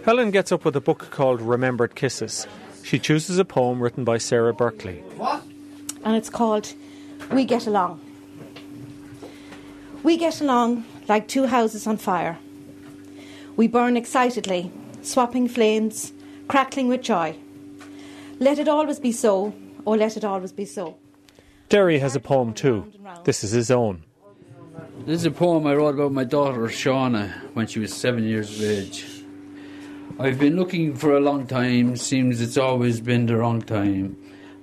Helen 0.05 0.31
gets 0.31 0.51
up 0.51 0.65
with 0.65 0.75
a 0.75 0.81
book 0.81 1.09
called 1.11 1.41
Remembered 1.41 1.95
Kisses. 1.95 2.47
She 2.83 2.99
chooses 2.99 3.37
a 3.39 3.45
poem 3.45 3.81
written 3.81 4.03
by 4.03 4.17
Sara 4.17 4.53
Berkeley. 4.53 4.97
What? 5.17 5.43
and 6.05 6.15
it's 6.15 6.29
called 6.29 6.73
We 7.31 7.45
Get 7.45 7.67
Along. 7.67 8.01
We 10.01 10.15
get 10.15 10.39
along 10.39 10.85
like 11.09 11.27
two 11.27 11.47
houses 11.47 11.85
on 11.85 11.97
fire. 11.97 12.37
We 13.57 13.67
burn 13.67 13.97
excitedly, 13.97 14.71
swapping 15.01 15.49
flames, 15.49 16.13
crackling 16.47 16.87
with 16.87 17.01
joy. 17.01 17.35
Let 18.39 18.59
it 18.59 18.69
always 18.69 18.99
be 18.99 19.11
so, 19.11 19.53
or 19.83 19.97
let 19.97 20.15
it 20.15 20.23
always 20.23 20.53
be 20.53 20.63
so. 20.63 20.95
Derry 21.67 21.99
has 21.99 22.15
a 22.15 22.21
poem 22.21 22.53
too. 22.53 22.91
This 23.25 23.43
is 23.43 23.51
his 23.51 23.69
own. 23.69 24.03
This 25.05 25.19
is 25.19 25.25
a 25.25 25.31
poem 25.31 25.67
I 25.67 25.75
wrote 25.75 25.95
about 25.95 26.13
my 26.13 26.23
daughter 26.23 26.61
Shauna 26.61 27.53
when 27.53 27.67
she 27.67 27.79
was 27.79 27.93
seven 27.93 28.23
years 28.23 28.57
of 28.57 28.65
age. 28.65 29.05
I've 30.17 30.39
been 30.39 30.55
looking 30.55 30.95
for 30.95 31.17
a 31.17 31.19
long 31.19 31.45
time, 31.45 31.97
seems 31.97 32.39
it's 32.39 32.57
always 32.57 33.01
been 33.01 33.25
the 33.25 33.35
wrong 33.35 33.61
time. 33.61 34.15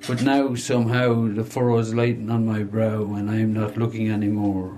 But 0.06 0.22
now 0.22 0.54
somehow 0.54 1.28
the 1.28 1.44
furrows 1.44 1.94
lighten 1.94 2.30
on 2.30 2.46
my 2.46 2.62
brow 2.62 3.02
and 3.14 3.30
I'm 3.30 3.52
not 3.52 3.76
looking 3.76 4.10
anymore. 4.10 4.76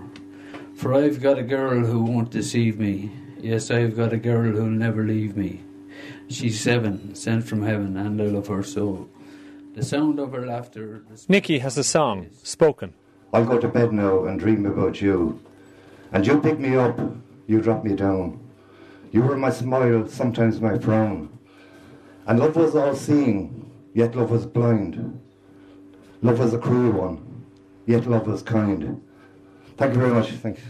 For 0.74 0.94
I've 0.94 1.20
got 1.20 1.38
a 1.38 1.42
girl 1.42 1.84
who 1.84 2.02
won't 2.02 2.30
deceive 2.30 2.78
me. 2.78 3.10
Yes, 3.40 3.70
I've 3.70 3.96
got 3.96 4.12
a 4.12 4.16
girl 4.16 4.52
who'll 4.52 4.66
never 4.66 5.04
leave 5.04 5.36
me. 5.36 5.60
She's 6.28 6.60
seven, 6.60 7.14
sent 7.14 7.44
from 7.44 7.62
heaven, 7.62 7.96
and 7.96 8.20
I 8.20 8.26
love 8.26 8.48
her 8.48 8.62
so. 8.62 9.08
The 9.74 9.84
sound 9.84 10.18
of 10.18 10.32
her 10.32 10.46
laughter. 10.46 11.02
Nikki 11.28 11.58
has 11.58 11.78
a 11.78 11.84
song, 11.84 12.28
spoken. 12.42 12.94
I'll 13.32 13.44
go 13.44 13.58
to 13.58 13.68
bed 13.68 13.92
now 13.92 14.24
and 14.24 14.38
dream 14.40 14.66
about 14.66 15.00
you. 15.00 15.40
And 16.12 16.26
you 16.26 16.40
pick 16.40 16.58
me 16.58 16.76
up, 16.76 16.98
you 17.46 17.60
drop 17.60 17.84
me 17.84 17.94
down. 17.94 18.40
You 19.12 19.22
were 19.22 19.36
my 19.36 19.50
smile, 19.50 20.06
sometimes 20.08 20.60
my 20.60 20.78
frown. 20.78 21.28
And 22.26 22.38
love 22.38 22.56
was 22.56 22.74
all 22.74 22.94
seeing, 22.94 23.67
yet 23.98 24.14
love 24.14 24.30
was 24.30 24.46
blind. 24.46 25.20
Love 26.22 26.40
is 26.40 26.54
a 26.54 26.58
cruel 26.58 26.92
one, 26.92 27.18
yet 27.86 28.06
love 28.06 28.28
is 28.28 28.42
kind. 28.42 29.02
Thank 29.76 29.94
you 29.94 30.00
very 30.00 30.14
much. 30.14 30.30
Thank 30.30 30.58
you. 30.58 30.64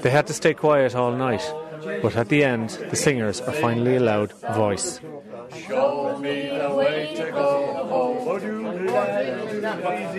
They 0.00 0.10
had 0.10 0.26
to 0.28 0.34
stay 0.34 0.54
quiet 0.54 0.94
all 0.94 1.10
night, 1.10 1.42
but 2.02 2.14
at 2.16 2.28
the 2.28 2.44
end, 2.44 2.70
the 2.90 2.96
singers 2.96 3.40
are 3.40 3.52
finally 3.52 3.96
allowed 3.96 4.32
voice. 4.54 5.00
Show 5.66 6.18
me 6.20 6.50
the 6.62 6.70
way 6.72 7.14
to 7.16 7.32
go 7.32 7.50
home. 7.90 8.16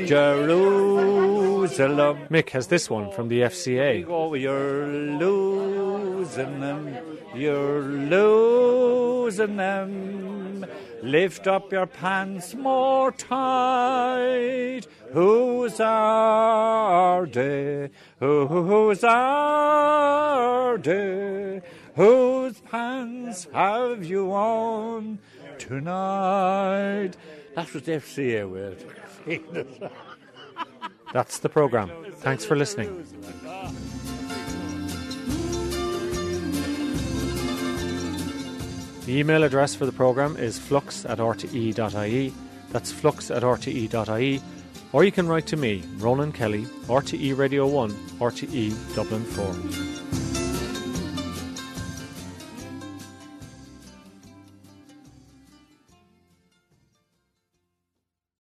Jerusalem. 0.05 1.36
Mick 1.69 2.49
has 2.49 2.67
this 2.67 2.89
one 2.89 3.11
from 3.11 3.27
the 3.27 3.41
FCA. 3.41 4.05
Oh, 4.07 4.33
you're 4.33 4.87
losing 4.87 6.59
them. 6.59 6.97
You're 7.35 7.81
losing 7.81 9.57
them. 9.57 10.65
Lift 11.03 11.47
up 11.47 11.71
your 11.71 11.85
pants 11.85 12.55
more 12.55 13.11
tight. 13.11 14.81
Who's 15.11 15.79
are 15.79 17.25
they? 17.25 17.89
Who's 18.19 19.03
are 19.03 20.77
they? 20.77 21.61
Whose 21.95 22.59
pants 22.61 23.47
have 23.53 24.03
you 24.03 24.31
on 24.31 25.19
tonight? 25.57 27.11
That 27.55 27.73
was 27.73 27.83
the 27.83 27.93
FCA 27.93 28.49
word. 28.49 28.83
That's 31.13 31.39
the 31.39 31.49
programme. 31.49 31.91
Thanks 32.17 32.45
for 32.45 32.55
listening. 32.55 33.05
The 39.05 39.19
email 39.19 39.43
address 39.43 39.73
for 39.73 39.85
the 39.85 39.93
programme 39.93 40.35
is 40.35 40.59
flux 40.59 41.05
at 41.05 41.19
rte.ie. 41.19 42.33
That's 42.71 42.91
flux 42.91 43.31
at 43.31 43.43
rte.ie. 43.43 44.41
Or 44.91 45.03
you 45.03 45.11
can 45.11 45.27
write 45.27 45.47
to 45.47 45.57
me, 45.57 45.83
Ronan 45.97 46.31
Kelly, 46.31 46.63
RTE 46.87 47.37
Radio 47.37 47.67
1, 47.67 47.91
RTE 48.19 48.95
Dublin 48.95 49.23
4. 49.23 50.16